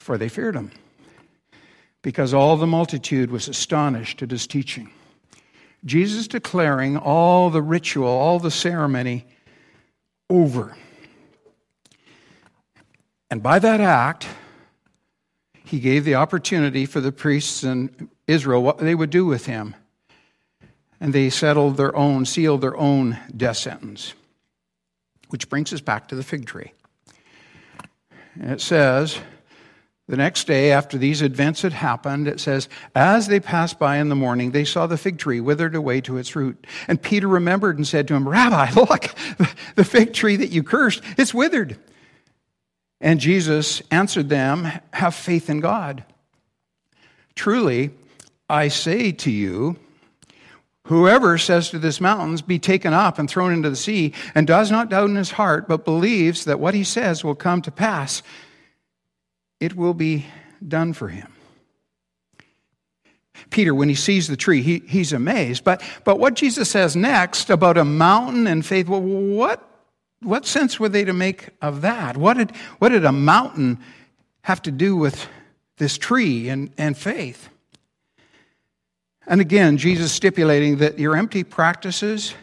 for 0.00 0.16
they 0.16 0.30
feared 0.30 0.56
him, 0.56 0.70
because 2.00 2.32
all 2.32 2.56
the 2.56 2.66
multitude 2.66 3.30
was 3.30 3.48
astonished 3.48 4.22
at 4.22 4.30
his 4.30 4.46
teaching. 4.46 4.90
Jesus 5.84 6.28
declaring 6.28 6.96
all 6.96 7.50
the 7.50 7.62
ritual, 7.62 8.08
all 8.08 8.38
the 8.38 8.50
ceremony 8.50 9.26
over. 10.30 10.76
And 13.30 13.42
by 13.42 13.58
that 13.58 13.80
act, 13.80 14.28
he 15.64 15.80
gave 15.80 16.04
the 16.04 16.14
opportunity 16.16 16.86
for 16.86 17.00
the 17.00 17.12
priests 17.12 17.64
in 17.64 18.10
Israel 18.26 18.62
what 18.62 18.78
they 18.78 18.94
would 18.94 19.10
do 19.10 19.24
with 19.24 19.46
him. 19.46 19.74
And 21.00 21.12
they 21.12 21.30
settled 21.30 21.76
their 21.76 21.96
own, 21.96 22.26
sealed 22.26 22.60
their 22.60 22.76
own 22.76 23.18
death 23.36 23.56
sentence. 23.56 24.14
Which 25.30 25.48
brings 25.48 25.72
us 25.72 25.80
back 25.80 26.08
to 26.08 26.14
the 26.14 26.22
fig 26.22 26.46
tree. 26.46 26.72
And 28.38 28.50
it 28.50 28.60
says, 28.60 29.18
the 30.12 30.18
next 30.18 30.46
day, 30.46 30.72
after 30.72 30.98
these 30.98 31.22
events 31.22 31.62
had 31.62 31.72
happened, 31.72 32.28
it 32.28 32.38
says, 32.38 32.68
As 32.94 33.28
they 33.28 33.40
passed 33.40 33.78
by 33.78 33.96
in 33.96 34.10
the 34.10 34.14
morning, 34.14 34.50
they 34.50 34.66
saw 34.66 34.86
the 34.86 34.98
fig 34.98 35.16
tree 35.16 35.40
withered 35.40 35.74
away 35.74 36.02
to 36.02 36.18
its 36.18 36.36
root. 36.36 36.66
And 36.86 37.00
Peter 37.00 37.26
remembered 37.26 37.78
and 37.78 37.86
said 37.86 38.08
to 38.08 38.14
him, 38.14 38.28
Rabbi, 38.28 38.72
look, 38.76 39.04
the 39.74 39.84
fig 39.84 40.12
tree 40.12 40.36
that 40.36 40.50
you 40.50 40.62
cursed, 40.62 41.00
it's 41.16 41.32
withered. 41.32 41.78
And 43.00 43.20
Jesus 43.20 43.80
answered 43.90 44.28
them, 44.28 44.70
Have 44.92 45.14
faith 45.14 45.48
in 45.48 45.60
God. 45.60 46.04
Truly, 47.34 47.92
I 48.50 48.68
say 48.68 49.12
to 49.12 49.30
you, 49.30 49.78
Whoever 50.88 51.38
says 51.38 51.70
to 51.70 51.78
this 51.78 52.02
mountains, 52.02 52.42
Be 52.42 52.58
taken 52.58 52.92
up 52.92 53.18
and 53.18 53.30
thrown 53.30 53.54
into 53.54 53.70
the 53.70 53.76
sea, 53.76 54.12
and 54.34 54.46
does 54.46 54.70
not 54.70 54.90
doubt 54.90 55.08
in 55.08 55.16
his 55.16 55.30
heart, 55.30 55.68
but 55.68 55.86
believes 55.86 56.44
that 56.44 56.60
what 56.60 56.74
he 56.74 56.84
says 56.84 57.24
will 57.24 57.34
come 57.34 57.62
to 57.62 57.70
pass, 57.70 58.22
it 59.62 59.76
will 59.76 59.94
be 59.94 60.26
done 60.66 60.92
for 60.92 61.08
him. 61.08 61.32
Peter, 63.50 63.72
when 63.72 63.88
he 63.88 63.94
sees 63.94 64.26
the 64.26 64.36
tree, 64.36 64.60
he, 64.60 64.82
he's 64.88 65.12
amazed. 65.12 65.62
But, 65.62 65.82
but 66.02 66.18
what 66.18 66.34
Jesus 66.34 66.68
says 66.68 66.96
next 66.96 67.48
about 67.48 67.78
a 67.78 67.84
mountain 67.84 68.48
and 68.48 68.66
faith, 68.66 68.88
well, 68.88 69.00
what, 69.00 69.62
what 70.20 70.46
sense 70.46 70.80
were 70.80 70.88
they 70.88 71.04
to 71.04 71.12
make 71.12 71.50
of 71.60 71.82
that? 71.82 72.16
What 72.16 72.38
did, 72.38 72.50
what 72.80 72.88
did 72.88 73.04
a 73.04 73.12
mountain 73.12 73.78
have 74.42 74.60
to 74.62 74.72
do 74.72 74.96
with 74.96 75.28
this 75.76 75.96
tree 75.96 76.48
and, 76.48 76.72
and 76.76 76.98
faith? 76.98 77.48
And 79.28 79.40
again, 79.40 79.76
Jesus 79.76 80.10
stipulating 80.10 80.78
that 80.78 80.98
your 80.98 81.16
empty 81.16 81.44
practices, 81.44 82.34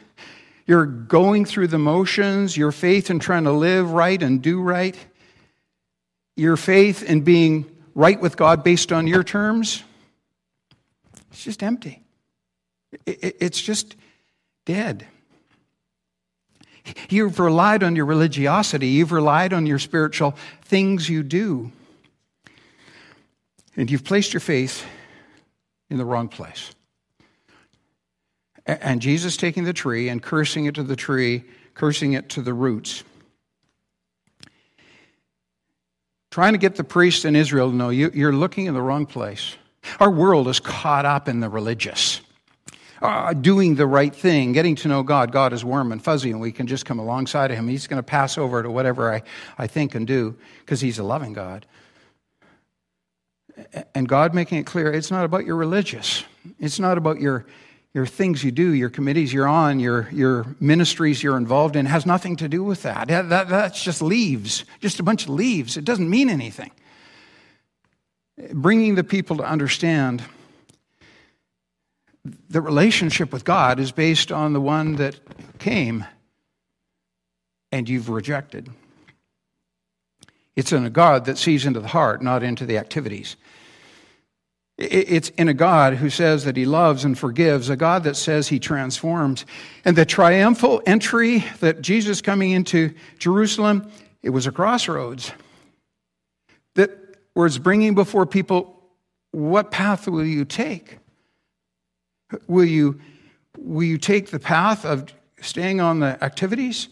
your 0.65 0.85
going 0.85 1.43
through 1.43 1.67
the 1.67 1.79
motions, 1.79 2.55
your 2.55 2.71
faith 2.71 3.09
in 3.09 3.19
trying 3.19 3.43
to 3.43 3.51
live 3.51 3.91
right 3.91 4.23
and 4.23 4.41
do 4.41 4.61
right, 4.61 4.95
your 6.39 6.57
faith 6.57 7.03
in 7.03 7.21
being 7.21 7.65
right 7.93 8.19
with 8.19 8.37
God 8.37 8.63
based 8.63 8.91
on 8.91 9.07
your 9.07 9.23
terms, 9.23 9.83
it's 11.31 11.43
just 11.43 11.61
empty. 11.61 12.01
It's 13.05 13.61
just 13.61 13.95
dead. 14.65 15.05
You've 17.09 17.39
relied 17.39 17.83
on 17.83 17.95
your 17.95 18.05
religiosity, 18.05 18.87
you've 18.87 19.11
relied 19.11 19.53
on 19.53 19.65
your 19.65 19.77
spiritual 19.77 20.35
things 20.63 21.07
you 21.07 21.21
do, 21.21 21.71
and 23.75 23.91
you've 23.91 24.03
placed 24.03 24.33
your 24.33 24.39
faith 24.39 24.83
in 25.89 25.97
the 25.97 26.05
wrong 26.05 26.29
place. 26.29 26.71
And 28.65 29.01
Jesus 29.01 29.37
taking 29.37 29.65
the 29.65 29.73
tree 29.73 30.09
and 30.09 30.21
cursing 30.21 30.65
it 30.65 30.75
to 30.75 30.83
the 30.83 30.95
tree, 30.95 31.43
cursing 31.73 32.13
it 32.13 32.29
to 32.29 32.41
the 32.41 32.53
roots. 32.53 33.03
Trying 36.31 36.53
to 36.53 36.59
get 36.59 36.75
the 36.75 36.83
priests 36.83 37.25
in 37.25 37.35
Israel 37.35 37.71
to 37.71 37.75
know 37.75 37.89
you're 37.89 38.33
looking 38.33 38.67
in 38.67 38.73
the 38.73 38.81
wrong 38.81 39.05
place. 39.05 39.55
Our 39.99 40.11
world 40.11 40.47
is 40.47 40.59
caught 40.59 41.05
up 41.05 41.27
in 41.27 41.39
the 41.39 41.49
religious. 41.49 42.21
Uh, 43.01 43.33
doing 43.33 43.75
the 43.75 43.87
right 43.87 44.13
thing, 44.13 44.51
getting 44.51 44.75
to 44.75 44.89
know 44.89 45.03
God. 45.03 45.31
God 45.31 45.53
is 45.53 45.63
warm 45.63 45.93
and 45.93 46.03
fuzzy, 46.03 46.31
and 46.31 46.41
we 46.41 46.51
can 46.51 46.67
just 46.67 46.85
come 46.85 46.99
alongside 46.99 47.49
of 47.49 47.57
Him. 47.57 47.69
He's 47.69 47.87
going 47.87 47.97
to 47.97 48.03
pass 48.03 48.37
over 48.37 48.61
to 48.61 48.69
whatever 48.69 49.13
I, 49.13 49.23
I 49.57 49.67
think 49.67 49.95
and 49.95 50.05
do 50.05 50.35
because 50.59 50.81
He's 50.81 50.99
a 50.99 51.03
loving 51.03 51.31
God. 51.31 51.65
And 53.95 54.07
God 54.07 54.33
making 54.33 54.57
it 54.57 54.65
clear 54.65 54.91
it's 54.91 55.11
not 55.11 55.23
about 55.23 55.45
your 55.45 55.55
religious, 55.55 56.25
it's 56.59 56.79
not 56.79 56.97
about 56.97 57.21
your, 57.21 57.45
your 57.93 58.05
things 58.05 58.43
you 58.43 58.51
do, 58.51 58.73
your 58.73 58.89
committees 58.89 59.33
you're 59.33 59.47
on, 59.47 59.79
your, 59.79 60.07
your 60.11 60.45
ministries 60.59 61.23
you're 61.23 61.37
involved 61.37 61.75
in 61.75 61.85
has 61.87 62.05
nothing 62.05 62.35
to 62.35 62.47
do 62.47 62.63
with 62.63 62.83
that. 62.83 63.07
that, 63.07 63.29
that 63.29 63.49
that's 63.49 63.83
just 63.83 64.01
leaves, 64.01 64.63
just 64.79 64.99
a 64.99 65.03
bunch 65.03 65.23
of 65.23 65.29
leaves. 65.29 65.75
It 65.75 65.85
doesn't 65.85 66.09
mean 66.09 66.29
anything. 66.29 66.71
Bringing 68.53 68.95
the 68.95 69.03
people 69.03 69.37
to 69.37 69.43
understand 69.43 70.23
the 72.49 72.61
relationship 72.61 73.33
with 73.33 73.43
God 73.43 73.79
is 73.79 73.91
based 73.91 74.31
on 74.31 74.53
the 74.53 74.61
one 74.61 74.95
that 74.97 75.19
came 75.57 76.05
and 77.71 77.87
you've 77.87 78.09
rejected. 78.09 78.69
It's 80.55 80.71
in 80.71 80.85
a 80.85 80.89
God 80.89 81.25
that 81.25 81.37
sees 81.37 81.65
into 81.65 81.79
the 81.79 81.87
heart, 81.87 82.21
not 82.21 82.43
into 82.43 82.65
the 82.65 82.77
activities. 82.77 83.35
It's 84.79 85.27
in 85.31 85.49
a 85.49 85.53
God 85.53 85.95
who 85.95 86.09
says 86.09 86.45
that 86.45 86.55
he 86.55 86.65
loves 86.65 87.03
and 87.03 87.19
forgives, 87.19 87.69
a 87.69 87.75
God 87.75 88.05
that 88.05 88.15
says 88.15 88.47
he 88.47 88.59
transforms. 88.59 89.45
And 89.83 89.97
the 89.97 90.05
triumphal 90.05 90.81
entry 90.85 91.43
that 91.59 91.81
Jesus 91.81 92.21
coming 92.21 92.51
into 92.51 92.93
Jerusalem, 93.17 93.91
it 94.23 94.29
was 94.29 94.47
a 94.47 94.53
crossroads 94.53 95.33
that 96.75 96.91
was 97.35 97.59
bringing 97.59 97.93
before 97.93 98.25
people 98.25 98.81
what 99.31 99.69
path 99.69 100.07
will 100.07 100.25
you 100.25 100.45
take? 100.45 100.97
Will 102.47 102.65
you, 102.65 103.01
will 103.57 103.83
you 103.83 103.97
take 103.97 104.31
the 104.31 104.39
path 104.39 104.85
of 104.85 105.13
staying 105.41 105.81
on 105.81 105.99
the 105.99 106.23
activities, 106.23 106.87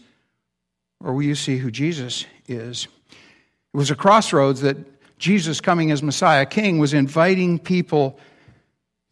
or 1.00 1.14
will 1.14 1.22
you 1.22 1.34
see 1.34 1.56
who 1.56 1.70
Jesus 1.70 2.26
is? 2.46 2.86
It 3.10 3.76
was 3.76 3.90
a 3.90 3.96
crossroads 3.96 4.60
that 4.60 4.76
Jesus 5.18 5.60
coming 5.60 5.90
as 5.90 6.02
Messiah 6.02 6.46
King 6.46 6.78
was 6.78 6.94
inviting 6.94 7.58
people 7.58 8.18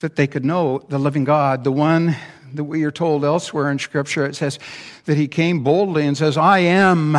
that 0.01 0.17
they 0.17 0.27
could 0.27 0.45
know 0.45 0.79
the 0.89 0.99
living 0.99 1.25
God, 1.25 1.65
the 1.65 1.73
one 1.73 2.17
that 2.55 2.65
we 2.65 2.85
are 2.85 2.91
told 2.91 3.25
elsewhere 3.25 3.71
in 3.71 3.79
Scripture. 3.79 4.25
It 4.25 4.37
says 4.37 4.59
that 5.07 5.17
he 5.17 5.27
came 5.27 5.65
boldly 5.65 6.07
and 6.07 6.17
says, 6.17 6.37
I 6.37 6.61
am, 6.61 7.17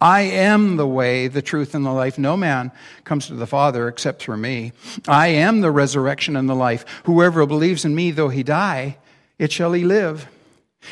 I 0.00 0.20
am 0.20 0.76
the 0.76 0.86
way, 0.86 1.28
the 1.28 1.42
truth, 1.42 1.74
and 1.74 1.84
the 1.84 1.90
life. 1.90 2.18
No 2.18 2.36
man 2.36 2.70
comes 3.04 3.26
to 3.26 3.34
the 3.34 3.46
Father 3.46 3.88
except 3.88 4.22
through 4.22 4.36
me. 4.36 4.72
I 5.08 5.28
am 5.28 5.60
the 5.60 5.70
resurrection 5.70 6.36
and 6.36 6.48
the 6.48 6.54
life. 6.54 6.84
Whoever 7.04 7.44
believes 7.46 7.84
in 7.84 7.94
me, 7.94 8.10
though 8.12 8.28
he 8.28 8.42
die, 8.42 8.98
it 9.38 9.50
shall 9.50 9.72
he 9.72 9.84
live. 9.84 10.28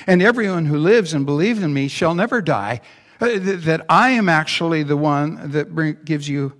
And 0.06 0.22
everyone 0.22 0.66
who 0.66 0.78
lives 0.78 1.12
and 1.14 1.26
believes 1.26 1.62
in 1.62 1.72
me 1.72 1.88
shall 1.88 2.14
never 2.14 2.40
die. 2.40 2.80
Uh, 3.20 3.38
that 3.38 3.84
I 3.88 4.10
am 4.10 4.28
actually 4.28 4.82
the 4.82 4.96
one 4.96 5.50
that 5.50 6.04
gives 6.04 6.28
you 6.28 6.54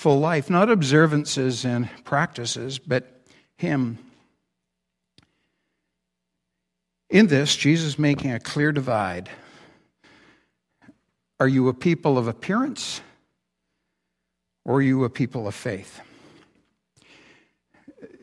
full 0.00 0.18
life, 0.18 0.48
not 0.48 0.70
observances 0.70 1.66
and 1.66 1.86
practices, 2.04 2.78
but 2.78 3.20
Him. 3.58 3.98
In 7.10 7.26
this, 7.26 7.54
Jesus 7.54 7.98
making 7.98 8.32
a 8.32 8.40
clear 8.40 8.72
divide. 8.72 9.28
Are 11.38 11.46
you 11.46 11.68
a 11.68 11.74
people 11.74 12.16
of 12.16 12.28
appearance 12.28 13.02
or 14.64 14.76
are 14.76 14.82
you 14.82 15.04
a 15.04 15.10
people 15.10 15.46
of 15.46 15.54
faith? 15.54 16.00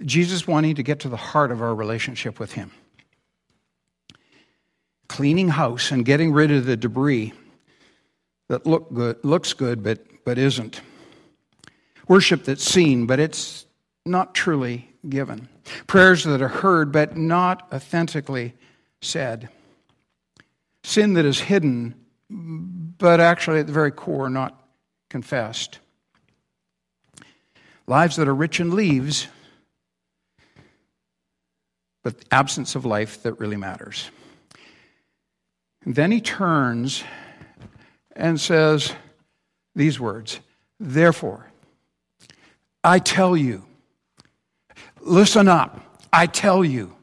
Jesus 0.04 0.48
wanting 0.48 0.76
to 0.76 0.84
get 0.84 1.02
to 1.02 1.10
the 1.10 1.16
heart 1.16 1.52
of 1.52 1.62
our 1.62 1.76
relationship 1.76 2.40
with 2.40 2.54
Him. 2.54 2.72
Cleaning 5.08 5.50
house 5.50 5.92
and 5.92 6.04
getting 6.04 6.32
rid 6.32 6.50
of 6.52 6.66
the 6.66 6.76
debris 6.76 7.34
that 8.50 8.66
look 8.66 8.92
good, 8.92 9.24
looks 9.24 9.54
good 9.54 9.84
but, 9.84 10.00
but 10.26 10.40
isn't 10.40 10.82
worship 12.08 12.43
that's 12.46 12.63
seen, 12.63 13.06
but 13.06 13.20
it's 13.20 13.65
not 14.06 14.34
truly 14.34 14.89
given. 15.08 15.48
Prayers 15.88 16.24
that 16.24 16.41
are 16.41 16.48
heard, 16.48 16.91
but 16.91 17.17
not 17.17 17.67
authentically 17.74 18.54
said. 19.02 19.50
Sin 20.84 21.13
that 21.13 21.26
is 21.26 21.39
hidden, 21.39 21.96
but 22.30 23.20
actually 23.20 23.60
at 23.60 23.67
the 23.67 23.74
very 23.74 23.91
core 23.91 24.30
not 24.30 24.62
confessed. 25.10 25.80
Lives 27.88 28.15
that 28.17 28.28
are 28.28 28.36
rich 28.36 28.60
in 28.60 28.76
leaves, 28.76 29.28
but 32.04 32.15
absence 32.32 32.76
of 32.76 32.86
life 32.86 33.24
that 33.24 33.34
really 33.34 33.58
matters. 33.58 34.10
And 35.84 35.96
then 35.96 36.12
he 36.12 36.20
turns 36.20 37.04
and 38.15 38.39
says 38.39 38.93
these 39.76 40.00
words 40.00 40.39
Therefore, 40.80 41.48
I 42.88 43.00
tell 43.00 43.36
you. 43.36 43.65
Listen 45.02 45.50
up. 45.50 45.82
I 46.13 46.26
tell 46.26 46.63
you. 46.63 46.95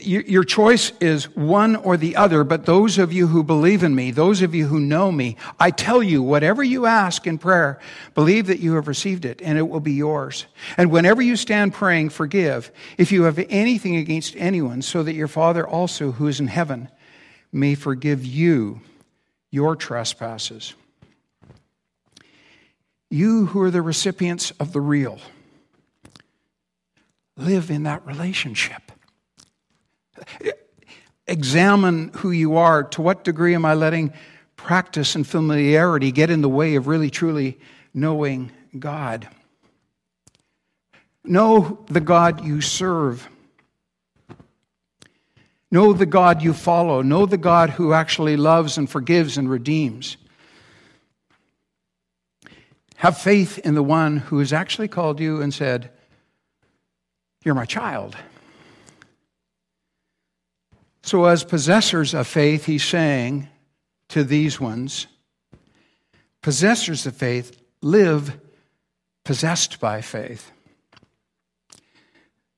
Your 0.00 0.44
choice 0.44 0.92
is 0.98 1.36
one 1.36 1.76
or 1.76 1.98
the 1.98 2.16
other, 2.16 2.42
but 2.42 2.64
those 2.64 2.96
of 2.96 3.12
you 3.12 3.26
who 3.26 3.44
believe 3.44 3.82
in 3.82 3.94
me, 3.94 4.12
those 4.12 4.40
of 4.40 4.54
you 4.54 4.66
who 4.66 4.80
know 4.80 5.12
me, 5.12 5.36
I 5.60 5.72
tell 5.72 6.02
you, 6.02 6.22
whatever 6.22 6.64
you 6.64 6.86
ask 6.86 7.26
in 7.26 7.36
prayer, 7.36 7.78
believe 8.14 8.46
that 8.46 8.60
you 8.60 8.76
have 8.76 8.88
received 8.88 9.26
it 9.26 9.42
and 9.42 9.58
it 9.58 9.68
will 9.68 9.80
be 9.80 9.92
yours. 9.92 10.46
And 10.78 10.90
whenever 10.90 11.20
you 11.20 11.36
stand 11.36 11.74
praying, 11.74 12.08
forgive 12.08 12.72
if 12.96 13.12
you 13.12 13.24
have 13.24 13.38
anything 13.50 13.96
against 13.96 14.36
anyone, 14.36 14.80
so 14.80 15.02
that 15.02 15.12
your 15.12 15.28
Father 15.28 15.68
also, 15.68 16.12
who 16.12 16.28
is 16.28 16.40
in 16.40 16.46
heaven, 16.48 16.88
may 17.52 17.74
forgive 17.74 18.24
you 18.24 18.80
your 19.50 19.76
trespasses. 19.76 20.74
You 23.10 23.46
who 23.46 23.62
are 23.62 23.70
the 23.70 23.82
recipients 23.82 24.50
of 24.52 24.72
the 24.72 24.80
real, 24.80 25.18
live 27.36 27.70
in 27.70 27.84
that 27.84 28.06
relationship. 28.06 28.92
Examine 31.26 32.10
who 32.16 32.30
you 32.30 32.56
are. 32.56 32.84
To 32.84 33.02
what 33.02 33.24
degree 33.24 33.54
am 33.54 33.64
I 33.64 33.74
letting 33.74 34.12
practice 34.56 35.14
and 35.14 35.26
familiarity 35.26 36.12
get 36.12 36.30
in 36.30 36.42
the 36.42 36.48
way 36.48 36.74
of 36.74 36.86
really 36.86 37.10
truly 37.10 37.58
knowing 37.94 38.50
God. 38.78 39.28
Know 41.24 41.84
the 41.86 42.00
God 42.00 42.44
you 42.44 42.60
serve. 42.60 43.28
Know 45.70 45.92
the 45.92 46.06
God 46.06 46.42
you 46.42 46.54
follow. 46.54 47.02
Know 47.02 47.26
the 47.26 47.36
God 47.36 47.70
who 47.70 47.92
actually 47.92 48.36
loves 48.36 48.78
and 48.78 48.88
forgives 48.88 49.36
and 49.36 49.50
redeems. 49.50 50.16
Have 52.98 53.16
faith 53.16 53.58
in 53.58 53.76
the 53.76 53.82
one 53.82 54.16
who 54.16 54.40
has 54.40 54.52
actually 54.52 54.88
called 54.88 55.20
you 55.20 55.40
and 55.40 55.54
said, 55.54 55.92
You're 57.44 57.54
my 57.54 57.64
child. 57.64 58.16
So, 61.04 61.26
as 61.26 61.44
possessors 61.44 62.12
of 62.12 62.26
faith, 62.26 62.64
he's 62.64 62.82
saying 62.82 63.46
to 64.08 64.24
these 64.24 64.60
ones, 64.60 65.06
Possessors 66.42 67.06
of 67.06 67.14
faith, 67.14 67.62
live 67.82 68.36
possessed 69.24 69.78
by 69.78 70.00
faith. 70.00 70.50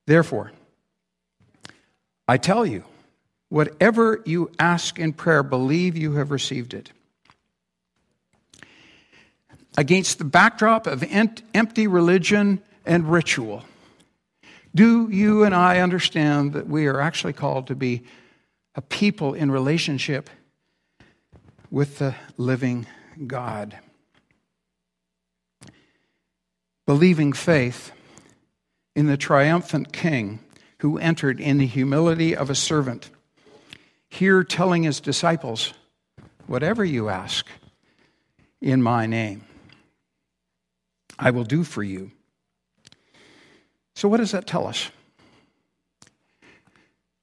Therefore, 0.06 0.52
I 2.26 2.38
tell 2.38 2.64
you, 2.64 2.84
whatever 3.50 4.22
you 4.24 4.50
ask 4.58 4.98
in 4.98 5.12
prayer, 5.12 5.42
believe 5.42 5.98
you 5.98 6.14
have 6.14 6.30
received 6.30 6.72
it. 6.72 6.92
Against 9.76 10.18
the 10.18 10.24
backdrop 10.24 10.86
of 10.86 11.04
empty 11.04 11.86
religion 11.86 12.60
and 12.84 13.10
ritual, 13.10 13.64
do 14.74 15.08
you 15.10 15.44
and 15.44 15.54
I 15.54 15.78
understand 15.78 16.52
that 16.52 16.68
we 16.68 16.86
are 16.86 17.00
actually 17.00 17.32
called 17.32 17.66
to 17.68 17.74
be 17.74 18.02
a 18.74 18.80
people 18.80 19.34
in 19.34 19.50
relationship 19.50 20.30
with 21.70 21.98
the 21.98 22.14
living 22.36 22.86
God? 23.26 23.78
Believing 26.86 27.32
faith 27.32 27.92
in 28.94 29.06
the 29.06 29.16
triumphant 29.16 29.92
king 29.92 30.40
who 30.78 30.98
entered 30.98 31.40
in 31.40 31.58
the 31.58 31.66
humility 31.66 32.34
of 32.34 32.50
a 32.50 32.54
servant, 32.54 33.10
here 34.08 34.42
telling 34.42 34.82
his 34.82 35.00
disciples, 35.00 35.72
Whatever 36.46 36.84
you 36.84 37.08
ask 37.08 37.46
in 38.60 38.82
my 38.82 39.06
name, 39.06 39.44
I 41.20 41.30
will 41.30 41.44
do 41.44 41.62
for 41.62 41.82
you. 41.82 42.10
So, 43.94 44.08
what 44.08 44.16
does 44.16 44.32
that 44.32 44.46
tell 44.46 44.66
us? 44.66 44.90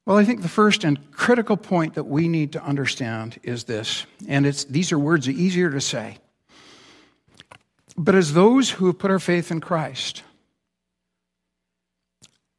Well, 0.05 0.17
I 0.17 0.23
think 0.23 0.41
the 0.41 0.47
first 0.47 0.85
and 0.85 1.11
critical 1.11 1.57
point 1.57 1.95
that 1.95 2.05
we 2.05 2.29
need 2.29 2.53
to 2.53 2.63
understand 2.63 3.39
is 3.43 3.65
this, 3.65 4.05
and 4.27 4.45
it's, 4.45 4.63
these 4.63 4.93
are 4.93 4.99
words 4.99 5.27
easier 5.27 5.69
to 5.71 5.81
say. 5.81 6.19
But 7.97 8.15
as 8.15 8.33
those 8.33 8.69
who 8.69 8.85
have 8.85 8.99
put 8.99 9.11
our 9.11 9.19
faith 9.19 9.51
in 9.51 9.59
Christ, 9.59 10.23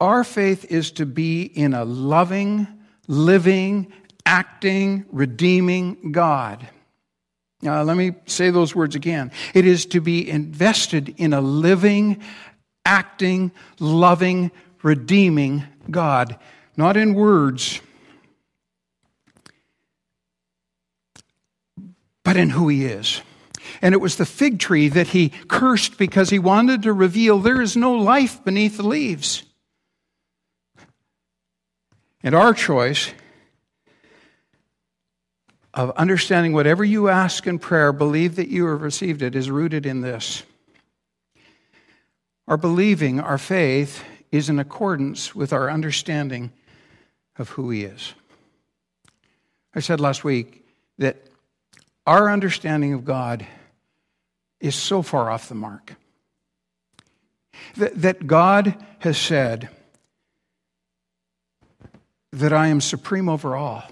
our 0.00 0.24
faith 0.24 0.66
is 0.70 0.90
to 0.92 1.06
be 1.06 1.42
in 1.42 1.72
a 1.72 1.84
loving, 1.84 2.66
living, 3.06 3.92
acting, 4.26 5.06
redeeming 5.10 6.12
God. 6.12 6.68
Now, 7.60 7.82
let 7.82 7.96
me 7.96 8.12
say 8.26 8.50
those 8.50 8.74
words 8.74 8.94
again. 8.94 9.32
It 9.52 9.66
is 9.66 9.86
to 9.86 10.00
be 10.00 10.28
invested 10.28 11.14
in 11.16 11.32
a 11.32 11.40
living, 11.40 12.22
acting, 12.84 13.50
loving, 13.80 14.52
redeeming 14.82 15.64
God, 15.90 16.38
not 16.76 16.96
in 16.96 17.14
words, 17.14 17.80
but 22.22 22.36
in 22.36 22.50
who 22.50 22.68
He 22.68 22.84
is. 22.84 23.22
And 23.82 23.94
it 23.94 23.98
was 23.98 24.16
the 24.16 24.26
fig 24.26 24.58
tree 24.58 24.88
that 24.88 25.08
he 25.08 25.30
cursed 25.48 25.98
because 25.98 26.30
he 26.30 26.38
wanted 26.38 26.82
to 26.82 26.92
reveal 26.92 27.38
there 27.38 27.60
is 27.60 27.76
no 27.76 27.92
life 27.92 28.42
beneath 28.44 28.76
the 28.76 28.86
leaves. 28.86 29.44
And 32.22 32.34
our 32.34 32.54
choice 32.54 33.12
of 35.78 35.92
understanding 35.92 36.52
whatever 36.52 36.84
you 36.84 37.08
ask 37.08 37.46
in 37.46 37.56
prayer, 37.56 37.92
believe 37.92 38.34
that 38.34 38.48
you 38.48 38.66
have 38.66 38.82
received 38.82 39.22
it, 39.22 39.36
is 39.36 39.48
rooted 39.48 39.86
in 39.86 40.00
this. 40.00 40.42
Our 42.48 42.56
believing, 42.56 43.20
our 43.20 43.38
faith, 43.38 44.02
is 44.32 44.48
in 44.48 44.58
accordance 44.58 45.36
with 45.36 45.52
our 45.52 45.70
understanding 45.70 46.50
of 47.38 47.50
who 47.50 47.70
He 47.70 47.84
is. 47.84 48.12
I 49.72 49.78
said 49.78 50.00
last 50.00 50.24
week 50.24 50.66
that 50.98 51.16
our 52.08 52.28
understanding 52.28 52.92
of 52.92 53.04
God 53.04 53.46
is 54.58 54.74
so 54.74 55.00
far 55.00 55.30
off 55.30 55.48
the 55.48 55.54
mark. 55.54 55.94
That, 57.76 58.02
that 58.02 58.26
God 58.26 58.74
has 58.98 59.16
said, 59.16 59.68
that 62.32 62.52
I 62.52 62.66
am 62.66 62.80
supreme 62.80 63.28
over 63.28 63.54
all. 63.54 63.84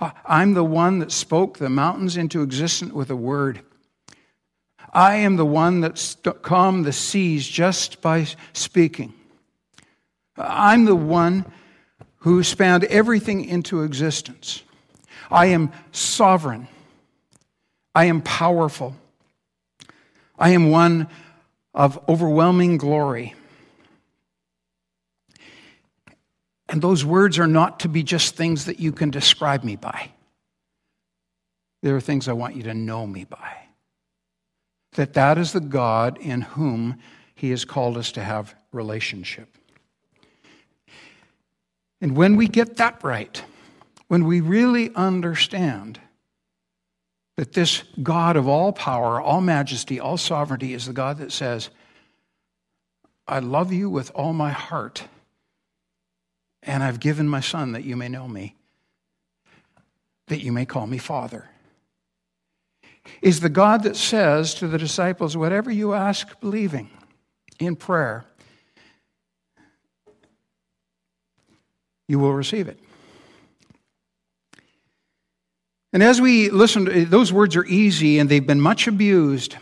I'm 0.00 0.54
the 0.54 0.64
one 0.64 1.00
that 1.00 1.10
spoke 1.10 1.58
the 1.58 1.68
mountains 1.68 2.16
into 2.16 2.42
existence 2.42 2.92
with 2.92 3.10
a 3.10 3.16
word. 3.16 3.60
I 4.92 5.16
am 5.16 5.36
the 5.36 5.44
one 5.44 5.80
that 5.80 6.16
calmed 6.42 6.84
the 6.84 6.92
seas 6.92 7.46
just 7.46 8.00
by 8.00 8.26
speaking. 8.52 9.12
I'm 10.36 10.84
the 10.84 10.94
one 10.94 11.44
who 12.18 12.42
spanned 12.42 12.84
everything 12.84 13.44
into 13.44 13.82
existence. 13.82 14.62
I 15.30 15.46
am 15.46 15.72
sovereign. 15.92 16.68
I 17.94 18.06
am 18.06 18.22
powerful. 18.22 18.96
I 20.38 20.50
am 20.50 20.70
one 20.70 21.08
of 21.74 21.98
overwhelming 22.08 22.76
glory. 22.76 23.34
And 26.68 26.82
those 26.82 27.04
words 27.04 27.38
are 27.38 27.46
not 27.46 27.80
to 27.80 27.88
be 27.88 28.02
just 28.02 28.36
things 28.36 28.66
that 28.66 28.78
you 28.78 28.92
can 28.92 29.10
describe 29.10 29.64
me 29.64 29.76
by. 29.76 30.10
There 31.82 31.96
are 31.96 32.00
things 32.00 32.28
I 32.28 32.32
want 32.32 32.56
you 32.56 32.64
to 32.64 32.74
know 32.74 33.06
me 33.06 33.24
by. 33.24 33.56
That 34.92 35.14
that 35.14 35.38
is 35.38 35.52
the 35.52 35.60
God 35.60 36.18
in 36.18 36.42
whom 36.42 36.98
he 37.34 37.50
has 37.50 37.64
called 37.64 37.96
us 37.96 38.12
to 38.12 38.22
have 38.22 38.54
relationship. 38.72 39.48
And 42.00 42.16
when 42.16 42.36
we 42.36 42.48
get 42.48 42.76
that 42.76 43.02
right, 43.02 43.42
when 44.08 44.24
we 44.24 44.40
really 44.40 44.94
understand 44.94 46.00
that 47.36 47.52
this 47.52 47.84
God 48.02 48.36
of 48.36 48.48
all 48.48 48.72
power, 48.72 49.20
all 49.20 49.40
majesty, 49.40 50.00
all 50.00 50.16
sovereignty 50.16 50.74
is 50.74 50.86
the 50.86 50.92
God 50.92 51.18
that 51.18 51.32
says, 51.32 51.70
I 53.26 53.38
love 53.38 53.72
you 53.72 53.88
with 53.88 54.10
all 54.14 54.32
my 54.32 54.50
heart 54.50 55.04
and 56.62 56.82
I've 56.82 57.00
given 57.00 57.28
my 57.28 57.40
son 57.40 57.72
that 57.72 57.84
you 57.84 57.96
may 57.96 58.08
know 58.08 58.28
me, 58.28 58.56
that 60.26 60.42
you 60.42 60.52
may 60.52 60.66
call 60.66 60.86
me 60.86 60.98
Father. 60.98 61.48
Is 63.22 63.40
the 63.40 63.48
God 63.48 63.84
that 63.84 63.96
says 63.96 64.54
to 64.54 64.68
the 64.68 64.78
disciples, 64.78 65.36
Whatever 65.36 65.70
you 65.70 65.94
ask, 65.94 66.38
believing 66.40 66.90
in 67.58 67.74
prayer, 67.74 68.24
you 72.06 72.18
will 72.18 72.32
receive 72.32 72.68
it. 72.68 72.78
And 75.92 76.02
as 76.02 76.20
we 76.20 76.50
listen, 76.50 77.08
those 77.08 77.32
words 77.32 77.56
are 77.56 77.64
easy 77.64 78.18
and 78.18 78.28
they've 78.28 78.46
been 78.46 78.60
much 78.60 78.86
abused. 78.86 79.56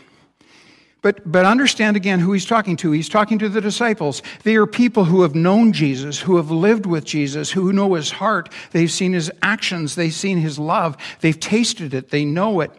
But, 1.01 1.31
but 1.31 1.45
understand 1.45 1.95
again 1.95 2.19
who 2.19 2.33
he's 2.33 2.45
talking 2.45 2.75
to. 2.77 2.91
He's 2.91 3.09
talking 3.09 3.37
to 3.39 3.49
the 3.49 3.61
disciples. 3.61 4.23
They 4.43 4.55
are 4.55 4.65
people 4.65 5.05
who 5.05 5.21
have 5.21 5.35
known 5.35 5.71
Jesus, 5.71 6.19
who 6.19 6.37
have 6.37 6.49
lived 6.49 6.85
with 6.85 7.05
Jesus, 7.05 7.51
who 7.51 7.71
know 7.71 7.93
his 7.93 8.11
heart. 8.11 8.51
They've 8.71 8.91
seen 8.91 9.13
his 9.13 9.31
actions, 9.41 9.95
they've 9.95 10.13
seen 10.13 10.39
his 10.39 10.57
love, 10.57 10.97
they've 11.21 11.39
tasted 11.39 11.93
it, 11.93 12.09
they 12.09 12.25
know 12.25 12.61
it. 12.61 12.71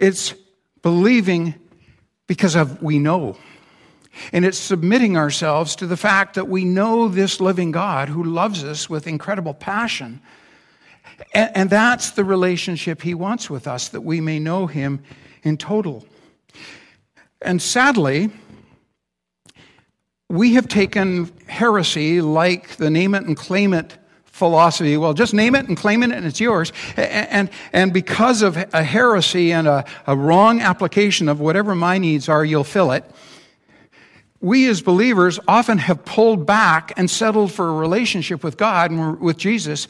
It's 0.00 0.34
believing 0.82 1.54
because 2.26 2.56
of 2.56 2.82
we 2.82 2.98
know. 2.98 3.36
And 4.32 4.44
it's 4.44 4.58
submitting 4.58 5.16
ourselves 5.16 5.76
to 5.76 5.86
the 5.86 5.96
fact 5.96 6.34
that 6.34 6.48
we 6.48 6.64
know 6.64 7.08
this 7.08 7.40
living 7.40 7.70
God 7.70 8.08
who 8.08 8.24
loves 8.24 8.64
us 8.64 8.90
with 8.90 9.06
incredible 9.06 9.54
passion. 9.54 10.20
And, 11.32 11.56
and 11.56 11.70
that's 11.70 12.10
the 12.10 12.24
relationship 12.24 13.02
he 13.02 13.14
wants 13.14 13.48
with 13.48 13.68
us, 13.68 13.88
that 13.90 14.00
we 14.00 14.20
may 14.20 14.40
know 14.40 14.66
him 14.66 15.02
in 15.42 15.56
total. 15.56 16.04
And 17.42 17.60
sadly, 17.60 18.30
we 20.28 20.54
have 20.54 20.68
taken 20.68 21.32
heresy 21.46 22.20
like 22.20 22.76
the 22.76 22.90
name 22.90 23.14
it 23.14 23.24
and 23.24 23.36
claim 23.36 23.74
it 23.74 23.96
philosophy. 24.24 24.96
Well, 24.96 25.12
just 25.12 25.34
name 25.34 25.54
it 25.54 25.68
and 25.68 25.76
claim 25.76 26.02
it 26.02 26.12
and 26.12 26.24
it's 26.24 26.40
yours. 26.40 26.72
And, 26.96 27.50
and 27.72 27.92
because 27.92 28.40
of 28.40 28.56
a 28.56 28.82
heresy 28.82 29.52
and 29.52 29.66
a, 29.66 29.84
a 30.06 30.16
wrong 30.16 30.60
application 30.60 31.28
of 31.28 31.40
whatever 31.40 31.74
my 31.74 31.98
needs 31.98 32.28
are, 32.28 32.44
you'll 32.44 32.64
fill 32.64 32.92
it. 32.92 33.04
We 34.40 34.66
as 34.68 34.80
believers 34.80 35.38
often 35.46 35.76
have 35.76 36.06
pulled 36.06 36.46
back 36.46 36.94
and 36.96 37.10
settled 37.10 37.52
for 37.52 37.68
a 37.68 37.74
relationship 37.74 38.42
with 38.42 38.56
God 38.56 38.90
and 38.90 39.20
with 39.20 39.36
Jesus 39.36 39.88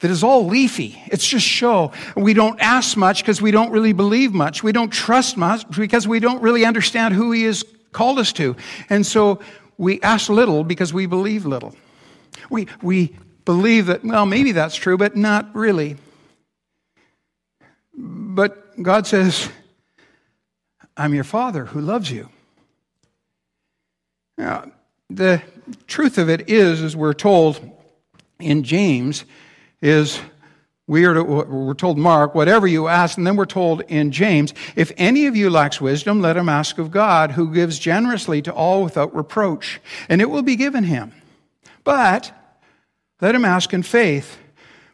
that 0.00 0.10
is 0.10 0.24
all 0.24 0.46
leafy. 0.46 1.00
It's 1.06 1.26
just 1.26 1.46
show. 1.46 1.92
We 2.16 2.34
don't 2.34 2.58
ask 2.60 2.96
much 2.96 3.22
because 3.22 3.40
we 3.40 3.50
don't 3.50 3.70
really 3.70 3.92
believe 3.92 4.32
much. 4.32 4.62
We 4.62 4.72
don't 4.72 4.90
trust 4.90 5.36
much 5.36 5.68
because 5.70 6.08
we 6.08 6.20
don't 6.20 6.42
really 6.42 6.64
understand 6.64 7.14
who 7.14 7.32
He 7.32 7.44
has 7.44 7.64
called 7.92 8.18
us 8.18 8.32
to. 8.34 8.56
And 8.88 9.04
so 9.06 9.40
we 9.76 10.00
ask 10.00 10.28
little 10.28 10.64
because 10.64 10.92
we 10.92 11.06
believe 11.06 11.44
little. 11.44 11.74
We, 12.48 12.66
we 12.82 13.16
believe 13.44 13.86
that, 13.86 14.04
well, 14.04 14.26
maybe 14.26 14.52
that's 14.52 14.74
true, 14.74 14.96
but 14.96 15.16
not 15.16 15.54
really. 15.54 15.96
But 17.94 18.82
God 18.82 19.06
says, 19.06 19.50
I'm 20.96 21.14
your 21.14 21.24
Father 21.24 21.66
who 21.66 21.80
loves 21.80 22.10
you. 22.10 22.28
Now, 24.38 24.70
the 25.10 25.42
truth 25.86 26.16
of 26.16 26.30
it 26.30 26.48
is, 26.48 26.80
as 26.80 26.96
we're 26.96 27.12
told 27.12 27.60
in 28.38 28.62
James, 28.62 29.24
is 29.80 30.20
we 30.86 31.04
are 31.04 31.14
to, 31.14 31.22
we're 31.22 31.74
told 31.74 31.98
Mark, 31.98 32.34
whatever 32.34 32.66
you 32.66 32.88
ask, 32.88 33.16
and 33.16 33.24
then 33.24 33.36
we're 33.36 33.46
told 33.46 33.82
in 33.82 34.10
James, 34.10 34.52
if 34.74 34.90
any 34.96 35.26
of 35.26 35.36
you 35.36 35.48
lacks 35.48 35.80
wisdom, 35.80 36.20
let 36.20 36.36
him 36.36 36.48
ask 36.48 36.78
of 36.78 36.90
God, 36.90 37.30
who 37.30 37.54
gives 37.54 37.78
generously 37.78 38.42
to 38.42 38.52
all 38.52 38.82
without 38.82 39.14
reproach, 39.14 39.80
and 40.08 40.20
it 40.20 40.28
will 40.28 40.42
be 40.42 40.56
given 40.56 40.82
him. 40.82 41.12
But 41.84 42.32
let 43.20 43.36
him 43.36 43.44
ask 43.44 43.72
in 43.72 43.84
faith 43.84 44.38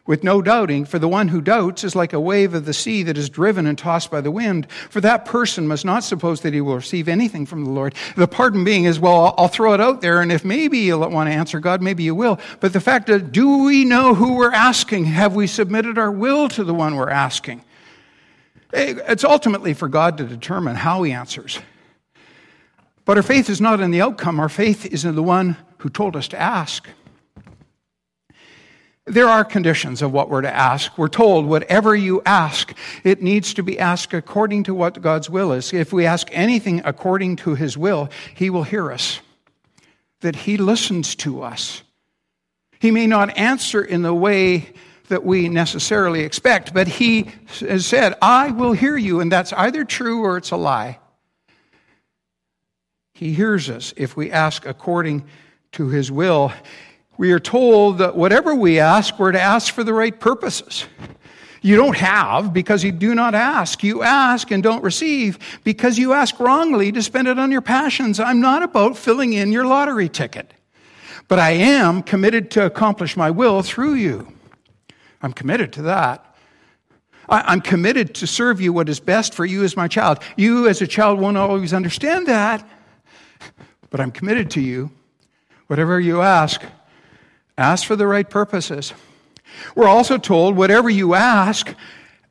with 0.07 0.23
no 0.23 0.41
doubting, 0.41 0.85
for 0.85 0.97
the 0.97 1.07
one 1.07 1.27
who 1.27 1.41
doubts 1.41 1.83
is 1.83 1.95
like 1.95 2.13
a 2.13 2.19
wave 2.19 2.53
of 2.53 2.65
the 2.65 2.73
sea 2.73 3.03
that 3.03 3.17
is 3.17 3.29
driven 3.29 3.67
and 3.67 3.77
tossed 3.77 4.09
by 4.09 4.21
the 4.21 4.31
wind. 4.31 4.71
For 4.71 5.01
that 5.01 5.25
person 5.25 5.67
must 5.67 5.85
not 5.85 6.03
suppose 6.03 6.41
that 6.41 6.53
he 6.53 6.61
will 6.61 6.75
receive 6.75 7.07
anything 7.07 7.45
from 7.45 7.65
the 7.65 7.69
Lord. 7.69 7.93
The 8.15 8.27
pardon 8.27 8.63
being 8.63 8.85
is, 8.85 8.99
well, 8.99 9.35
I'll 9.37 9.49
throw 9.49 9.73
it 9.73 9.81
out 9.81 10.01
there, 10.01 10.21
and 10.21 10.31
if 10.31 10.43
maybe 10.43 10.79
you'll 10.79 11.07
want 11.09 11.29
to 11.29 11.33
answer 11.35 11.59
God, 11.59 11.81
maybe 11.81 12.03
you 12.03 12.15
will. 12.15 12.39
But 12.61 12.73
the 12.73 12.79
fact 12.79 13.07
that, 13.07 13.31
do 13.31 13.65
we 13.65 13.85
know 13.85 14.15
who 14.15 14.35
we're 14.35 14.51
asking? 14.51 15.05
Have 15.05 15.35
we 15.35 15.45
submitted 15.45 15.97
our 15.97 16.11
will 16.11 16.47
to 16.49 16.63
the 16.63 16.73
one 16.73 16.95
we're 16.95 17.09
asking? 17.09 17.63
It's 18.71 19.23
ultimately 19.23 19.73
for 19.73 19.87
God 19.89 20.17
to 20.17 20.23
determine 20.23 20.75
how 20.77 21.03
he 21.03 21.11
answers. 21.11 21.59
But 23.05 23.17
our 23.17 23.23
faith 23.23 23.49
is 23.49 23.61
not 23.61 23.79
in 23.79 23.91
the 23.91 24.01
outcome, 24.01 24.39
our 24.39 24.49
faith 24.49 24.85
is 24.85 25.05
in 25.05 25.15
the 25.15 25.23
one 25.23 25.57
who 25.77 25.89
told 25.89 26.15
us 26.15 26.27
to 26.29 26.37
ask. 26.37 26.87
There 29.07 29.29
are 29.29 29.45
conditions 29.45 30.01
of 30.01 30.11
what 30.11 30.29
we're 30.29 30.41
to 30.41 30.53
ask. 30.53 30.97
We're 30.97 31.07
told 31.07 31.45
whatever 31.45 31.95
you 31.95 32.21
ask, 32.25 32.73
it 33.05 33.21
needs 33.21 33.53
to 33.53 33.63
be 33.63 33.79
asked 33.79 34.13
according 34.13 34.63
to 34.63 34.73
what 34.73 35.01
God's 35.01 35.29
will 35.29 35.53
is. 35.53 35.71
If 35.71 35.93
we 35.93 36.05
ask 36.05 36.27
anything 36.31 36.81
according 36.83 37.37
to 37.37 37.55
His 37.55 37.77
will, 37.77 38.09
He 38.35 38.49
will 38.49 38.63
hear 38.63 38.91
us, 38.91 39.21
that 40.19 40.35
He 40.35 40.57
listens 40.57 41.15
to 41.15 41.41
us. 41.41 41.83
He 42.79 42.91
may 42.91 43.07
not 43.07 43.37
answer 43.37 43.81
in 43.81 44.01
the 44.01 44.13
way 44.13 44.73
that 45.07 45.23
we 45.23 45.47
necessarily 45.47 46.23
expect, 46.23 46.73
but 46.73 46.89
He 46.89 47.31
has 47.61 47.85
said, 47.85 48.13
I 48.21 48.51
will 48.51 48.73
hear 48.73 48.97
you, 48.97 49.21
and 49.21 49.31
that's 49.31 49.53
either 49.53 49.85
true 49.85 50.21
or 50.23 50.35
it's 50.35 50.51
a 50.51 50.57
lie. 50.57 50.99
He 53.13 53.33
hears 53.33 53.69
us 53.69 53.93
if 53.95 54.17
we 54.17 54.31
ask 54.31 54.65
according 54.65 55.25
to 55.71 55.87
His 55.87 56.11
will 56.11 56.51
we 57.17 57.31
are 57.31 57.39
told 57.39 57.97
that 57.97 58.15
whatever 58.15 58.53
we 58.53 58.79
ask, 58.79 59.17
we're 59.17 59.31
to 59.31 59.41
ask 59.41 59.73
for 59.73 59.83
the 59.83 59.93
right 59.93 60.17
purposes. 60.17 60.85
You 61.61 61.75
don't 61.75 61.97
have 61.97 62.53
because 62.53 62.83
you 62.83 62.91
do 62.91 63.15
not 63.15 63.33
ask. 63.33 63.83
You 63.83 64.03
ask 64.03 64.51
and 64.51 64.61
don't 64.61 64.83
receive 64.83 65.39
because 65.63 65.97
you 65.97 66.13
ask 66.13 66.39
wrongly 66.39 66.91
to 66.91 67.01
spend 67.01 67.27
it 67.27 67.39
on 67.39 67.51
your 67.51 67.61
passions. 67.61 68.19
I'm 68.19 68.39
not 68.39 68.61
about 68.63 68.95
filling 68.97 69.33
in 69.33 69.51
your 69.51 69.65
lottery 69.65 70.07
ticket, 70.07 70.53
but 71.27 71.39
I 71.39 71.51
am 71.51 72.03
committed 72.03 72.51
to 72.51 72.65
accomplish 72.65 73.17
my 73.17 73.31
will 73.31 73.63
through 73.63 73.95
you. 73.95 74.31
I'm 75.21 75.33
committed 75.33 75.73
to 75.73 75.81
that. 75.83 76.23
I'm 77.29 77.59
committed 77.59 78.15
to 78.15 78.27
serve 78.27 78.61
you 78.61 78.71
what 78.71 78.87
is 78.87 79.01
best 79.01 79.33
for 79.33 79.45
you 79.45 79.65
as 79.65 79.75
my 79.75 79.89
child. 79.89 80.19
You, 80.37 80.69
as 80.69 80.81
a 80.81 80.87
child, 80.87 81.19
won't 81.19 81.35
always 81.35 81.73
understand 81.73 82.27
that, 82.27 82.65
but 83.89 83.99
I'm 83.99 84.11
committed 84.11 84.49
to 84.51 84.61
you. 84.61 84.91
Whatever 85.65 85.99
you 85.99 86.21
ask, 86.21 86.61
Ask 87.57 87.85
for 87.85 87.95
the 87.95 88.07
right 88.07 88.29
purposes. 88.29 88.93
We're 89.75 89.87
also 89.87 90.17
told 90.17 90.55
whatever 90.55 90.89
you 90.89 91.15
ask, 91.15 91.73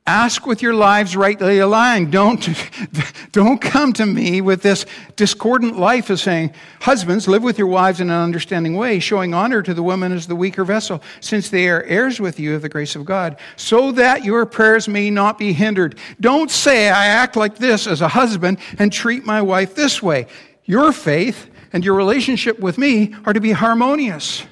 ask 0.05 0.45
with 0.45 0.61
your 0.61 0.73
lives 0.73 1.17
rightly 1.17 1.59
aligned. 1.59 2.13
Don't, 2.13 2.47
don't 3.33 3.59
come 3.59 3.91
to 3.93 4.05
me 4.05 4.39
with 4.39 4.61
this 4.61 4.85
discordant 5.17 5.77
life 5.77 6.09
of 6.09 6.21
saying, 6.21 6.53
Husbands, 6.79 7.27
live 7.27 7.43
with 7.43 7.57
your 7.57 7.67
wives 7.67 7.99
in 7.99 8.09
an 8.09 8.21
understanding 8.21 8.77
way, 8.77 8.99
showing 8.99 9.33
honor 9.33 9.61
to 9.61 9.73
the 9.73 9.83
woman 9.83 10.13
as 10.13 10.27
the 10.27 10.35
weaker 10.35 10.63
vessel, 10.63 11.03
since 11.19 11.49
they 11.49 11.67
are 11.67 11.83
heirs 11.83 12.21
with 12.21 12.39
you 12.39 12.55
of 12.55 12.61
the 12.61 12.69
grace 12.69 12.95
of 12.95 13.03
God, 13.03 13.37
so 13.57 13.91
that 13.91 14.23
your 14.23 14.45
prayers 14.45 14.87
may 14.87 15.09
not 15.09 15.37
be 15.37 15.51
hindered. 15.51 15.99
Don't 16.21 16.49
say, 16.49 16.89
I 16.89 17.07
act 17.07 17.35
like 17.35 17.57
this 17.57 17.85
as 17.85 17.99
a 17.99 18.07
husband 18.07 18.59
and 18.79 18.93
treat 18.93 19.25
my 19.25 19.41
wife 19.41 19.75
this 19.75 20.01
way. 20.01 20.27
Your 20.63 20.93
faith 20.93 21.49
and 21.73 21.83
your 21.83 21.95
relationship 21.95 22.59
with 22.59 22.77
me 22.77 23.13
are 23.25 23.33
to 23.33 23.41
be 23.41 23.51
harmonious. 23.51 24.45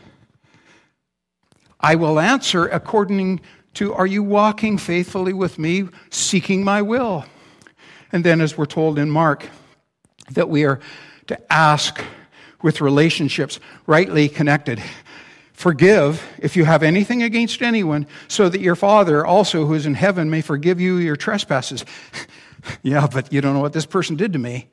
I 1.85 1.93
will 1.93 2.19
answer 2.19 2.65
according 2.65 3.41
to 3.75 3.93
Are 3.93 4.07
you 4.07 4.23
walking 4.23 4.79
faithfully 4.79 5.33
with 5.33 5.59
me, 5.59 5.87
seeking 6.09 6.63
my 6.63 6.81
will? 6.81 7.25
And 8.11 8.23
then, 8.23 8.41
as 8.41 8.57
we're 8.57 8.65
told 8.65 8.97
in 8.97 9.11
Mark, 9.11 9.47
that 10.31 10.49
we 10.49 10.65
are 10.65 10.79
to 11.27 11.53
ask 11.53 12.03
with 12.63 12.81
relationships 12.81 13.59
rightly 13.85 14.27
connected. 14.29 14.81
Forgive 15.53 16.27
if 16.39 16.55
you 16.55 16.65
have 16.65 16.81
anything 16.81 17.21
against 17.21 17.61
anyone, 17.61 18.07
so 18.27 18.49
that 18.49 18.61
your 18.61 18.75
Father 18.75 19.23
also, 19.23 19.67
who 19.67 19.75
is 19.75 19.85
in 19.85 19.93
heaven, 19.93 20.31
may 20.31 20.41
forgive 20.41 20.81
you 20.81 20.95
your 20.95 21.15
trespasses. 21.15 21.85
yeah, 22.81 23.05
but 23.05 23.31
you 23.31 23.41
don't 23.41 23.53
know 23.53 23.59
what 23.59 23.73
this 23.73 23.85
person 23.85 24.15
did 24.15 24.33
to 24.33 24.39
me. 24.39 24.69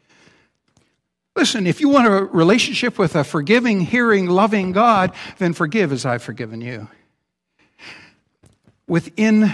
Listen, 1.36 1.66
if 1.66 1.78
you 1.78 1.90
want 1.90 2.06
a 2.06 2.24
relationship 2.24 2.98
with 2.98 3.16
a 3.16 3.22
forgiving, 3.22 3.82
hearing, 3.82 4.28
loving 4.28 4.72
God, 4.72 5.12
then 5.36 5.52
forgive 5.52 5.92
as 5.92 6.06
I've 6.06 6.22
forgiven 6.22 6.62
you 6.62 6.88
within 8.86 9.52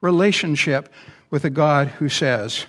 relationship 0.00 0.92
with 1.30 1.44
a 1.44 1.50
God 1.50 1.88
who 1.88 2.08
says, 2.08 2.66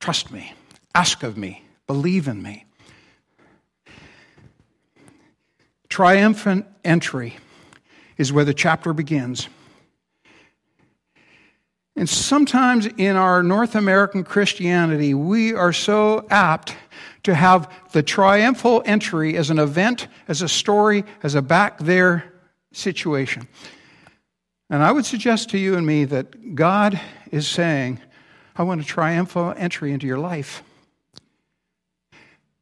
Trust 0.00 0.30
me, 0.30 0.54
ask 0.94 1.22
of 1.22 1.36
me, 1.36 1.64
believe 1.86 2.28
in 2.28 2.42
me. 2.42 2.64
Triumphant 5.88 6.66
entry 6.84 7.36
is 8.16 8.32
where 8.32 8.44
the 8.44 8.54
chapter 8.54 8.92
begins. 8.92 9.48
And 11.96 12.08
sometimes 12.08 12.86
in 12.86 13.16
our 13.16 13.42
North 13.42 13.74
American 13.74 14.22
Christianity, 14.22 15.14
we 15.14 15.52
are 15.52 15.72
so 15.72 16.26
apt 16.30 16.76
to 17.24 17.34
have 17.34 17.72
the 17.92 18.02
triumphal 18.02 18.82
entry 18.84 19.36
as 19.36 19.50
an 19.50 19.58
event, 19.58 20.06
as 20.28 20.40
a 20.40 20.48
story, 20.48 21.04
as 21.24 21.34
a 21.34 21.42
back 21.42 21.78
there 21.78 22.32
situation. 22.72 23.48
And 24.70 24.82
I 24.82 24.92
would 24.92 25.06
suggest 25.06 25.50
to 25.50 25.58
you 25.58 25.76
and 25.76 25.86
me 25.86 26.04
that 26.04 26.54
God 26.54 27.00
is 27.30 27.46
saying, 27.46 28.00
I 28.54 28.64
want 28.64 28.80
a 28.80 28.84
triumphal 28.84 29.54
entry 29.56 29.92
into 29.92 30.06
your 30.06 30.18
life. 30.18 30.62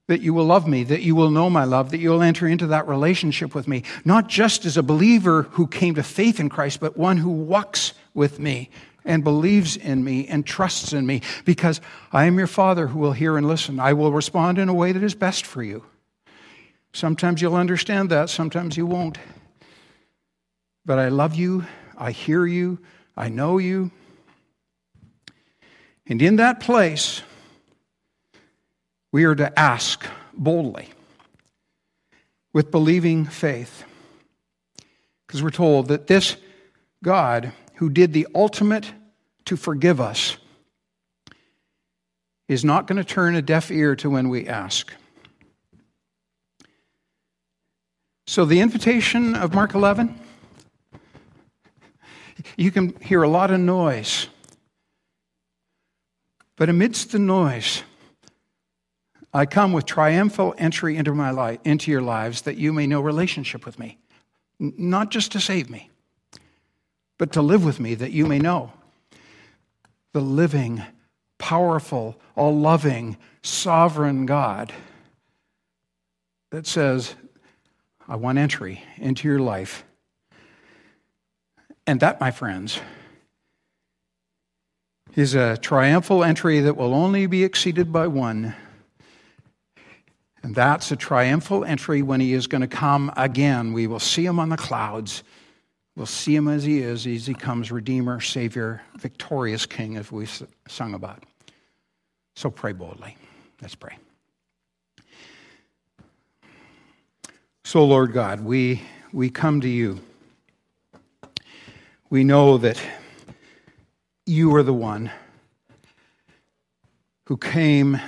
That 0.08 0.20
you 0.20 0.32
will 0.32 0.44
love 0.44 0.68
me, 0.68 0.84
that 0.84 1.02
you 1.02 1.16
will 1.16 1.30
know 1.30 1.50
my 1.50 1.64
love, 1.64 1.90
that 1.90 1.98
you 1.98 2.10
will 2.10 2.22
enter 2.22 2.46
into 2.46 2.68
that 2.68 2.86
relationship 2.86 3.56
with 3.56 3.66
me, 3.66 3.82
not 4.04 4.28
just 4.28 4.64
as 4.64 4.76
a 4.76 4.82
believer 4.82 5.42
who 5.52 5.66
came 5.66 5.96
to 5.96 6.04
faith 6.04 6.38
in 6.38 6.48
Christ, 6.48 6.78
but 6.78 6.96
one 6.96 7.16
who 7.16 7.30
walks 7.30 7.92
with 8.14 8.38
me 8.38 8.70
and 9.04 9.24
believes 9.24 9.76
in 9.76 10.04
me 10.04 10.26
and 10.28 10.46
trusts 10.46 10.92
in 10.92 11.06
me, 11.06 11.22
because 11.44 11.80
I 12.12 12.26
am 12.26 12.38
your 12.38 12.46
Father 12.46 12.86
who 12.86 13.00
will 13.00 13.12
hear 13.12 13.36
and 13.36 13.48
listen. 13.48 13.80
I 13.80 13.94
will 13.94 14.12
respond 14.12 14.58
in 14.58 14.68
a 14.68 14.74
way 14.74 14.92
that 14.92 15.02
is 15.02 15.14
best 15.14 15.44
for 15.44 15.62
you. 15.62 15.84
Sometimes 16.92 17.42
you'll 17.42 17.56
understand 17.56 18.10
that, 18.10 18.30
sometimes 18.30 18.76
you 18.76 18.86
won't. 18.86 19.18
But 20.86 21.00
I 21.00 21.08
love 21.08 21.34
you, 21.34 21.66
I 21.98 22.12
hear 22.12 22.46
you, 22.46 22.78
I 23.16 23.28
know 23.28 23.58
you. 23.58 23.90
And 26.06 26.22
in 26.22 26.36
that 26.36 26.60
place, 26.60 27.22
we 29.10 29.24
are 29.24 29.34
to 29.34 29.58
ask 29.58 30.06
boldly 30.32 30.90
with 32.52 32.70
believing 32.70 33.24
faith. 33.24 33.82
Because 35.26 35.42
we're 35.42 35.50
told 35.50 35.88
that 35.88 36.06
this 36.06 36.36
God, 37.02 37.52
who 37.74 37.90
did 37.90 38.12
the 38.12 38.28
ultimate 38.32 38.92
to 39.46 39.56
forgive 39.56 40.00
us, 40.00 40.36
is 42.46 42.64
not 42.64 42.86
going 42.86 42.96
to 42.96 43.04
turn 43.04 43.34
a 43.34 43.42
deaf 43.42 43.72
ear 43.72 43.96
to 43.96 44.08
when 44.08 44.28
we 44.28 44.46
ask. 44.46 44.92
So, 48.28 48.44
the 48.44 48.60
invitation 48.60 49.34
of 49.34 49.52
Mark 49.52 49.74
11 49.74 50.20
you 52.56 52.70
can 52.70 52.94
hear 53.00 53.22
a 53.22 53.28
lot 53.28 53.50
of 53.50 53.60
noise. 53.60 54.28
But 56.56 56.68
amidst 56.68 57.12
the 57.12 57.18
noise, 57.18 57.82
I 59.32 59.44
come 59.44 59.72
with 59.72 59.84
triumphal 59.84 60.54
entry 60.56 60.96
into 60.96 61.14
my 61.14 61.30
life, 61.30 61.58
into 61.64 61.90
your 61.90 62.02
lives, 62.02 62.42
that 62.42 62.56
you 62.56 62.72
may 62.72 62.86
know 62.86 63.00
relationship 63.00 63.66
with 63.66 63.78
me. 63.78 63.98
not 64.58 65.10
just 65.10 65.32
to 65.32 65.40
save 65.40 65.68
me, 65.70 65.90
but 67.18 67.32
to 67.32 67.42
live 67.42 67.64
with 67.64 67.80
me 67.80 67.94
that 67.94 68.12
you 68.12 68.26
may 68.26 68.38
know 68.38 68.72
the 70.12 70.20
living, 70.20 70.82
powerful, 71.38 72.18
all 72.34 72.58
loving, 72.58 73.16
sovereign 73.42 74.26
God 74.26 74.72
that 76.50 76.66
says, 76.66 77.14
I 78.08 78.16
want 78.16 78.38
entry 78.38 78.82
into 78.96 79.28
your 79.28 79.40
life. 79.40 79.84
And 81.86 82.00
that, 82.00 82.20
my 82.20 82.30
friends, 82.30 82.80
is 85.14 85.34
a 85.34 85.56
triumphal 85.56 86.24
entry 86.24 86.60
that 86.60 86.76
will 86.76 86.94
only 86.94 87.26
be 87.26 87.44
exceeded 87.44 87.92
by 87.92 88.06
one. 88.06 88.54
And 90.42 90.54
that's 90.54 90.90
a 90.92 90.96
triumphal 90.96 91.64
entry 91.64 92.02
when 92.02 92.20
he 92.20 92.32
is 92.32 92.46
going 92.46 92.60
to 92.60 92.68
come 92.68 93.12
again. 93.16 93.72
We 93.72 93.86
will 93.86 93.98
see 94.00 94.24
him 94.26 94.38
on 94.38 94.48
the 94.48 94.56
clouds. 94.56 95.22
We'll 95.96 96.06
see 96.06 96.36
him 96.36 96.48
as 96.48 96.62
he 96.64 96.80
is, 96.80 97.06
as 97.06 97.26
he 97.26 97.34
comes, 97.34 97.72
Redeemer, 97.72 98.20
Savior, 98.20 98.82
victorious 98.98 99.64
King, 99.64 99.96
as 99.96 100.12
we've 100.12 100.46
sung 100.68 100.92
about. 100.92 101.22
So 102.34 102.50
pray 102.50 102.72
boldly. 102.72 103.16
Let's 103.62 103.74
pray. 103.74 103.96
So, 107.64 107.84
Lord 107.84 108.12
God, 108.12 108.42
we, 108.42 108.82
we 109.12 109.30
come 109.30 109.62
to 109.62 109.68
you. 109.68 110.00
We 112.08 112.22
know 112.22 112.56
that 112.58 112.80
you 114.26 114.54
are 114.54 114.62
the 114.62 114.72
one 114.72 115.10
who 117.24 117.36
came 117.36 118.00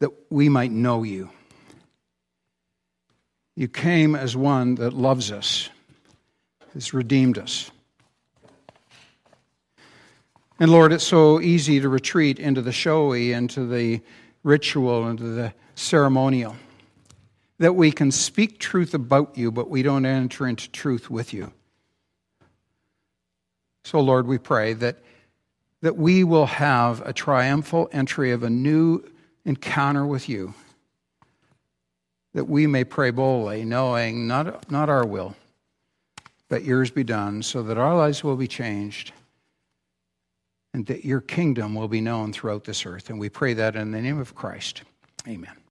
that 0.00 0.10
we 0.28 0.50
might 0.50 0.72
know 0.72 1.04
you. 1.04 1.30
You 3.56 3.68
came 3.68 4.14
as 4.14 4.36
one 4.36 4.74
that 4.74 4.92
loves 4.92 5.32
us, 5.32 5.70
has 6.74 6.92
redeemed 6.92 7.38
us. 7.38 7.70
And 10.60 10.70
Lord, 10.70 10.92
it's 10.92 11.04
so 11.04 11.40
easy 11.40 11.80
to 11.80 11.88
retreat 11.88 12.38
into 12.38 12.60
the 12.60 12.72
showy, 12.72 13.32
into 13.32 13.66
the 13.66 14.02
ritual, 14.42 15.08
into 15.08 15.24
the 15.24 15.54
ceremonial, 15.76 16.56
that 17.58 17.74
we 17.74 17.90
can 17.90 18.10
speak 18.10 18.58
truth 18.58 18.92
about 18.92 19.38
you, 19.38 19.50
but 19.50 19.70
we 19.70 19.82
don't 19.82 20.04
enter 20.04 20.46
into 20.46 20.70
truth 20.70 21.08
with 21.08 21.32
you. 21.32 21.52
So, 23.84 24.00
Lord, 24.00 24.26
we 24.26 24.38
pray 24.38 24.72
that, 24.74 24.98
that 25.80 25.96
we 25.96 26.24
will 26.24 26.46
have 26.46 27.00
a 27.06 27.12
triumphal 27.12 27.88
entry 27.92 28.32
of 28.32 28.42
a 28.42 28.50
new 28.50 29.02
encounter 29.44 30.06
with 30.06 30.28
you, 30.28 30.54
that 32.34 32.44
we 32.44 32.66
may 32.66 32.84
pray 32.84 33.10
boldly, 33.10 33.64
knowing 33.64 34.26
not, 34.26 34.70
not 34.70 34.88
our 34.88 35.06
will, 35.06 35.34
but 36.48 36.64
yours 36.64 36.90
be 36.90 37.04
done, 37.04 37.42
so 37.42 37.62
that 37.62 37.78
our 37.78 37.96
lives 37.96 38.22
will 38.22 38.36
be 38.36 38.48
changed 38.48 39.12
and 40.74 40.86
that 40.86 41.04
your 41.04 41.20
kingdom 41.20 41.74
will 41.74 41.88
be 41.88 42.00
known 42.00 42.32
throughout 42.32 42.64
this 42.64 42.86
earth. 42.86 43.10
And 43.10 43.18
we 43.18 43.28
pray 43.28 43.54
that 43.54 43.76
in 43.76 43.90
the 43.90 44.00
name 44.00 44.18
of 44.18 44.34
Christ. 44.34 44.82
Amen. 45.28 45.61